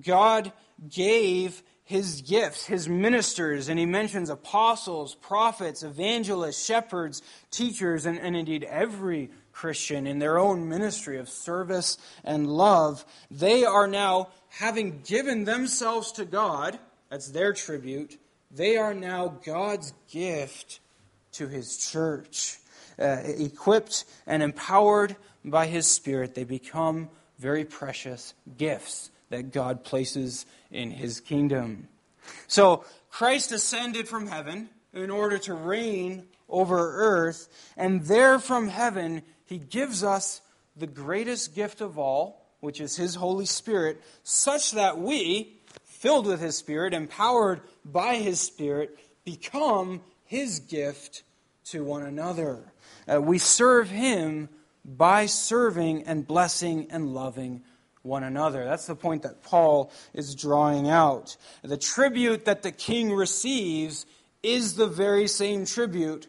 God 0.05 0.53
gave 0.89 1.63
his 1.83 2.21
gifts, 2.23 2.67
his 2.67 2.89
ministers, 2.89 3.69
and 3.69 3.79
he 3.79 3.87
mentions 3.87 4.29
apostles, 4.29 5.15
prophets, 5.15 5.85
evangelists, 5.85 6.65
shepherds, 6.65 7.23
teachers, 7.51 8.07
and, 8.07 8.19
and 8.19 8.37
indeed 8.37 8.65
every 8.65 9.31
Christian 9.53 10.07
in 10.07 10.19
their 10.19 10.37
own 10.39 10.69
ministry 10.69 11.19
of 11.19 11.29
service 11.29 11.97
and 12.25 12.49
love. 12.49 13.05
They 13.31 13.65
are 13.65 13.87
now 13.87 14.29
having 14.59 15.03
given 15.05 15.45
themselves 15.45 16.13
to 16.13 16.25
God, 16.25 16.79
that's 17.11 17.29
their 17.29 17.53
tribute, 17.53 18.19
they 18.51 18.77
are 18.77 18.95
now 18.95 19.29
God's 19.45 19.93
gift 20.11 20.81
to 21.33 21.47
his 21.47 21.77
church. 21.77 22.59
Uh, 22.99 23.19
equipped 23.25 24.07
and 24.27 24.43
empowered 24.43 25.15
by 25.45 25.67
his 25.67 25.87
Spirit, 25.87 26.35
they 26.35 26.45
become 26.45 27.11
very 27.39 27.65
precious 27.65 28.33
gifts 28.57 29.11
that 29.29 29.53
God 29.53 29.85
places 29.85 30.47
in 30.71 30.91
his 30.91 31.21
kingdom. 31.21 31.89
So, 32.47 32.85
Christ 33.11 33.53
ascended 33.53 34.09
from 34.09 34.27
heaven 34.27 34.71
in 34.95 35.11
order 35.11 35.37
to 35.39 35.53
reign 35.53 36.25
over 36.49 36.97
earth, 36.97 37.49
and 37.77 38.03
there 38.05 38.39
from 38.39 38.69
heaven, 38.69 39.23
he 39.45 39.59
gives 39.59 40.03
us 40.03 40.41
the 40.75 40.87
greatest 40.87 41.55
gift 41.55 41.83
of 41.83 41.99
all 41.99 42.46
which 42.67 42.81
is 42.81 42.97
His 42.97 43.15
Holy 43.15 43.47
Spirit, 43.47 44.03
such 44.25 44.73
that 44.73 44.99
we, 44.99 45.53
filled 45.85 46.27
with 46.27 46.41
His 46.41 46.57
Spirit, 46.57 46.95
empowered 46.95 47.61
by 47.85 48.17
His 48.17 48.41
Spirit, 48.41 48.99
become 49.25 50.01
His 50.25 50.59
gift 50.59 51.23
to 51.67 51.85
one 51.85 52.03
another. 52.03 52.73
Uh, 53.07 53.23
we 53.23 53.39
serve 53.39 53.89
Him 53.89 54.49
by 54.85 55.27
serving 55.27 56.03
and 56.09 56.27
blessing 56.27 56.89
and 56.91 57.15
loving 57.15 57.63
one 58.03 58.25
another. 58.25 58.65
That's 58.65 58.89
the 58.89 58.97
point 58.97 59.23
that 59.23 59.45
Paul 59.45 59.93
is 60.13 60.35
drawing 60.35 60.91
out. 60.91 61.37
The 61.63 61.77
tribute 61.77 62.47
that 62.47 62.65
the 62.65 62.73
king 62.73 63.13
receives 63.13 64.07
is 64.43 64.75
the 64.75 64.89
very 64.89 65.29
same 65.29 65.67
tribute 65.67 66.27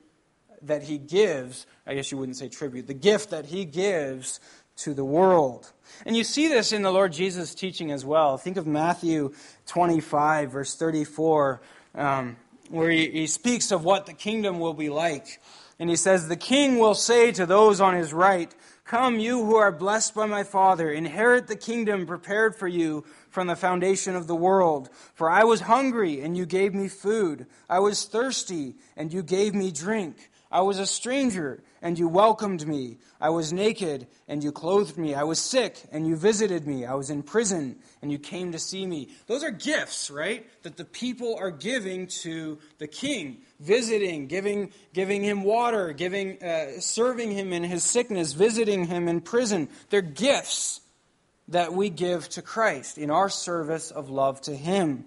that 0.61 0.83
he 0.83 0.99
gives, 0.99 1.65
I 1.85 1.95
guess 1.95 2.11
you 2.11 2.17
wouldn't 2.19 2.37
say 2.37 2.49
tribute, 2.49 2.85
the 2.85 2.93
gift 2.93 3.31
that 3.31 3.47
he 3.47 3.65
gives 3.65 4.39
to 4.77 4.93
the 4.93 5.05
world. 5.05 5.71
And 6.05 6.15
you 6.15 6.23
see 6.23 6.47
this 6.47 6.71
in 6.71 6.81
the 6.81 6.91
Lord 6.91 7.11
Jesus' 7.11 7.55
teaching 7.55 7.91
as 7.91 8.05
well. 8.05 8.37
Think 8.37 8.57
of 8.57 8.67
Matthew 8.67 9.33
25, 9.65 10.51
verse 10.51 10.75
34, 10.75 11.61
um, 11.95 12.37
where 12.69 12.89
he, 12.89 13.09
he 13.09 13.27
speaks 13.27 13.71
of 13.71 13.83
what 13.83 14.05
the 14.05 14.13
kingdom 14.13 14.59
will 14.59 14.73
be 14.73 14.89
like. 14.89 15.41
And 15.79 15.89
he 15.89 15.95
says, 15.95 16.27
The 16.27 16.35
king 16.35 16.79
will 16.79 16.95
say 16.95 17.31
to 17.33 17.45
those 17.45 17.81
on 17.81 17.95
his 17.95 18.13
right, 18.13 18.53
Come, 18.85 19.19
you 19.19 19.43
who 19.43 19.55
are 19.57 19.71
blessed 19.71 20.15
by 20.15 20.27
my 20.27 20.43
Father, 20.43 20.89
inherit 20.89 21.47
the 21.47 21.57
kingdom 21.57 22.07
prepared 22.07 22.55
for 22.55 22.69
you 22.69 23.03
from 23.29 23.47
the 23.47 23.55
foundation 23.55 24.15
of 24.15 24.27
the 24.27 24.35
world. 24.35 24.89
For 25.13 25.29
I 25.29 25.43
was 25.43 25.61
hungry, 25.61 26.21
and 26.21 26.37
you 26.37 26.45
gave 26.45 26.73
me 26.73 26.87
food. 26.87 27.47
I 27.69 27.79
was 27.79 28.05
thirsty, 28.05 28.75
and 28.95 29.11
you 29.11 29.23
gave 29.23 29.53
me 29.53 29.71
drink. 29.71 30.29
I 30.49 30.61
was 30.61 30.79
a 30.79 30.85
stranger, 30.85 31.61
and 31.81 31.99
you 31.99 32.07
welcomed 32.07 32.65
me. 32.65 32.97
I 33.19 33.29
was 33.29 33.51
naked, 33.51 34.07
and 34.27 34.43
you 34.43 34.51
clothed 34.51 34.97
me. 34.97 35.13
I 35.13 35.23
was 35.23 35.39
sick, 35.39 35.77
and 35.91 36.07
you 36.07 36.15
visited 36.15 36.65
me. 36.65 36.85
I 36.85 36.93
was 36.93 37.09
in 37.09 37.21
prison, 37.23 37.77
and 38.01 38.11
you 38.11 38.17
came 38.17 38.53
to 38.53 38.59
see 38.59 38.85
me. 38.85 39.09
Those 39.27 39.43
are 39.43 39.51
gifts, 39.51 40.09
right? 40.09 40.45
That 40.63 40.77
the 40.77 40.85
people 40.85 41.35
are 41.37 41.51
giving 41.51 42.07
to 42.23 42.59
the 42.77 42.87
king. 42.87 43.39
Visiting, 43.59 44.27
giving, 44.27 44.71
giving 44.93 45.23
him 45.23 45.43
water, 45.43 45.91
giving, 45.91 46.41
uh, 46.41 46.79
serving 46.79 47.31
him 47.31 47.51
in 47.51 47.63
his 47.63 47.83
sickness, 47.83 48.31
visiting 48.33 48.85
him 48.85 49.07
in 49.07 49.19
prison. 49.19 49.67
They're 49.89 50.01
gifts 50.01 50.79
that 51.49 51.73
we 51.73 51.89
give 51.89 52.29
to 52.29 52.41
Christ 52.41 52.97
in 52.97 53.09
our 53.09 53.29
service 53.29 53.91
of 53.91 54.09
love 54.09 54.41
to 54.41 54.55
him. 54.55 55.05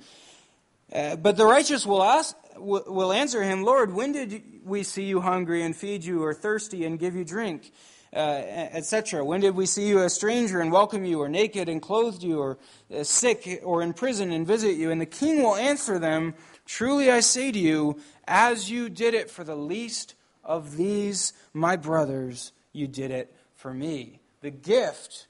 Uh, 0.93 1.16
but 1.16 1.36
the 1.36 1.47
righteous 1.47 1.86
will 1.86 2.03
ask, 2.03 2.36
will 2.59 3.12
answer 3.12 3.43
him, 3.43 3.62
Lord, 3.62 3.95
when 3.95 4.12
did 4.12 4.43
we 4.64 4.82
see 4.82 5.04
you 5.04 5.20
hungry 5.20 5.62
and 5.62 5.74
feed 5.74 6.04
you, 6.04 6.22
or 6.22 6.34
thirsty 6.34 6.84
and 6.84 6.98
give 6.98 7.14
you 7.14 7.24
drink, 7.24 7.72
uh, 8.14 8.16
etc.? 8.16 9.24
When 9.24 9.40
did 9.40 9.54
we 9.54 9.66
see 9.66 9.88
you 9.88 10.02
a 10.02 10.11
stranger 10.11 10.61
and 10.61 10.72
welcome 10.72 11.04
you, 11.04 11.20
or 11.20 11.28
naked 11.28 11.68
and 11.68 11.80
clothed 11.80 12.22
you, 12.22 12.40
or 12.40 12.58
uh, 12.94 13.04
sick 13.04 13.61
or 13.62 13.82
in 13.82 13.92
prison 13.92 14.32
and 14.32 14.46
visit 14.46 14.76
you? 14.76 14.90
And 14.90 15.00
the 15.00 15.06
king 15.06 15.42
will 15.42 15.56
answer 15.56 15.98
them, 15.98 16.34
Truly 16.66 17.11
I 17.11 17.20
say 17.20 17.50
to 17.52 17.58
you, 17.58 18.00
as 18.26 18.70
you 18.70 18.88
did 18.88 19.14
it 19.14 19.30
for 19.30 19.44
the 19.44 19.56
least 19.56 20.14
of 20.44 20.76
these 20.76 21.32
my 21.52 21.76
brothers, 21.76 22.52
you 22.72 22.86
did 22.86 23.11
it 23.11 23.34
for 23.56 23.74
me. 23.74 24.20
The 24.40 24.50
gift 24.50 25.26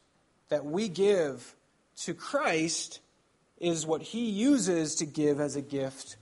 that 0.50 0.64
we 0.64 0.88
give 0.88 1.54
to 2.02 2.14
Christ 2.14 3.00
is 3.58 3.86
what 3.86 4.02
he 4.02 4.30
uses 4.30 4.94
to 4.96 5.06
give 5.06 5.40
as 5.40 5.56
a 5.56 5.62
gift 5.62 6.16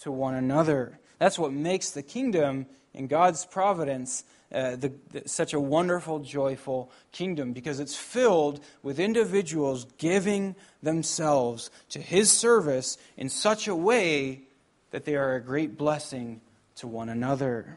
to 0.00 0.12
one 0.12 0.34
another. 0.34 0.98
That's 1.18 1.38
what 1.38 1.52
makes 1.52 1.90
the 1.90 2.02
kingdom 2.02 2.66
in 2.94 3.06
God's 3.06 3.44
providence 3.44 4.24
uh, 4.50 4.76
the, 4.76 4.92
the, 5.10 5.28
such 5.28 5.52
a 5.52 5.60
wonderful, 5.60 6.20
joyful 6.20 6.90
kingdom 7.12 7.52
because 7.52 7.80
it's 7.80 7.94
filled 7.94 8.60
with 8.82 8.98
individuals 8.98 9.86
giving 9.98 10.56
themselves 10.82 11.70
to 11.90 12.00
His 12.00 12.32
service 12.32 12.96
in 13.18 13.28
such 13.28 13.68
a 13.68 13.76
way 13.76 14.42
that 14.90 15.04
they 15.04 15.16
are 15.16 15.34
a 15.34 15.40
great 15.40 15.76
blessing 15.76 16.40
to 16.76 16.86
one 16.86 17.10
another. 17.10 17.76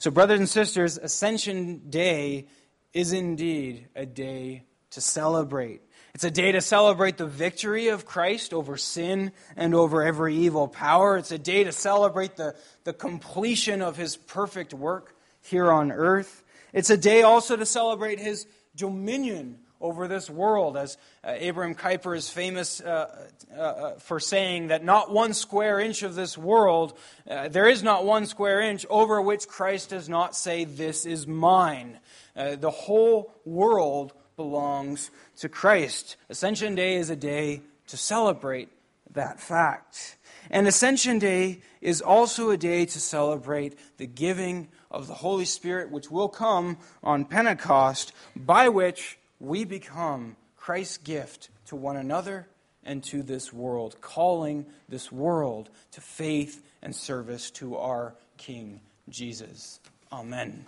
So, 0.00 0.10
brothers 0.10 0.40
and 0.40 0.48
sisters, 0.48 0.98
Ascension 0.98 1.88
Day 1.88 2.46
is 2.92 3.12
indeed 3.12 3.86
a 3.94 4.06
day 4.06 4.64
to 4.90 5.00
celebrate. 5.00 5.82
It's 6.18 6.24
a 6.24 6.32
day 6.32 6.50
to 6.50 6.60
celebrate 6.60 7.16
the 7.16 7.28
victory 7.28 7.86
of 7.86 8.04
Christ 8.04 8.52
over 8.52 8.76
sin 8.76 9.30
and 9.56 9.72
over 9.72 10.02
every 10.02 10.34
evil 10.34 10.66
power. 10.66 11.16
It's 11.16 11.30
a 11.30 11.38
day 11.38 11.62
to 11.62 11.70
celebrate 11.70 12.34
the, 12.34 12.56
the 12.82 12.92
completion 12.92 13.82
of 13.82 13.96
his 13.96 14.16
perfect 14.16 14.74
work 14.74 15.14
here 15.42 15.70
on 15.70 15.92
earth. 15.92 16.42
It's 16.72 16.90
a 16.90 16.96
day 16.96 17.22
also 17.22 17.54
to 17.54 17.64
celebrate 17.64 18.18
his 18.18 18.48
dominion 18.74 19.60
over 19.80 20.08
this 20.08 20.28
world, 20.28 20.76
as 20.76 20.98
uh, 21.22 21.34
Abraham 21.36 21.76
Kuyper 21.76 22.16
is 22.16 22.28
famous 22.28 22.80
uh, 22.80 23.28
uh, 23.56 23.60
uh, 23.60 23.98
for 24.00 24.18
saying 24.18 24.68
that 24.68 24.82
not 24.82 25.12
one 25.12 25.32
square 25.32 25.78
inch 25.78 26.02
of 26.02 26.16
this 26.16 26.36
world, 26.36 26.98
uh, 27.30 27.46
there 27.46 27.68
is 27.68 27.84
not 27.84 28.04
one 28.04 28.26
square 28.26 28.60
inch 28.60 28.84
over 28.90 29.22
which 29.22 29.46
Christ 29.46 29.90
does 29.90 30.08
not 30.08 30.34
say, 30.34 30.64
This 30.64 31.06
is 31.06 31.28
mine. 31.28 32.00
Uh, 32.34 32.56
the 32.56 32.72
whole 32.72 33.32
world 33.44 34.14
belongs 34.38 35.10
to 35.36 35.48
Christ. 35.50 36.16
Ascension 36.30 36.76
Day 36.76 36.94
is 36.94 37.10
a 37.10 37.16
day 37.16 37.60
to 37.88 37.96
celebrate 37.98 38.70
that 39.12 39.40
fact. 39.40 40.16
And 40.48 40.66
Ascension 40.66 41.18
Day 41.18 41.60
is 41.82 42.00
also 42.00 42.50
a 42.50 42.56
day 42.56 42.86
to 42.86 43.00
celebrate 43.00 43.76
the 43.98 44.06
giving 44.06 44.68
of 44.90 45.08
the 45.08 45.14
Holy 45.14 45.44
Spirit, 45.44 45.90
which 45.90 46.10
will 46.10 46.28
come 46.28 46.78
on 47.02 47.24
Pentecost, 47.24 48.12
by 48.36 48.68
which 48.68 49.18
we 49.40 49.64
become 49.64 50.36
Christ's 50.56 50.98
gift 50.98 51.50
to 51.66 51.76
one 51.76 51.96
another 51.96 52.46
and 52.84 53.02
to 53.04 53.22
this 53.22 53.52
world, 53.52 54.00
calling 54.00 54.66
this 54.88 55.10
world 55.10 55.68
to 55.90 56.00
faith 56.00 56.62
and 56.80 56.94
service 56.94 57.50
to 57.50 57.76
our 57.76 58.14
King 58.36 58.80
Jesus. 59.08 59.80
Amen. 60.12 60.64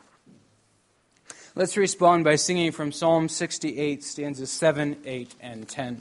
Let's 1.57 1.77
respond 1.77 2.23
by 2.23 2.37
singing 2.37 2.71
from 2.71 2.93
Psalm 2.93 3.29
68, 3.29 4.05
stanzas 4.05 4.53
7, 4.53 4.99
8, 5.05 5.35
and 5.41 5.69
10. 5.69 5.99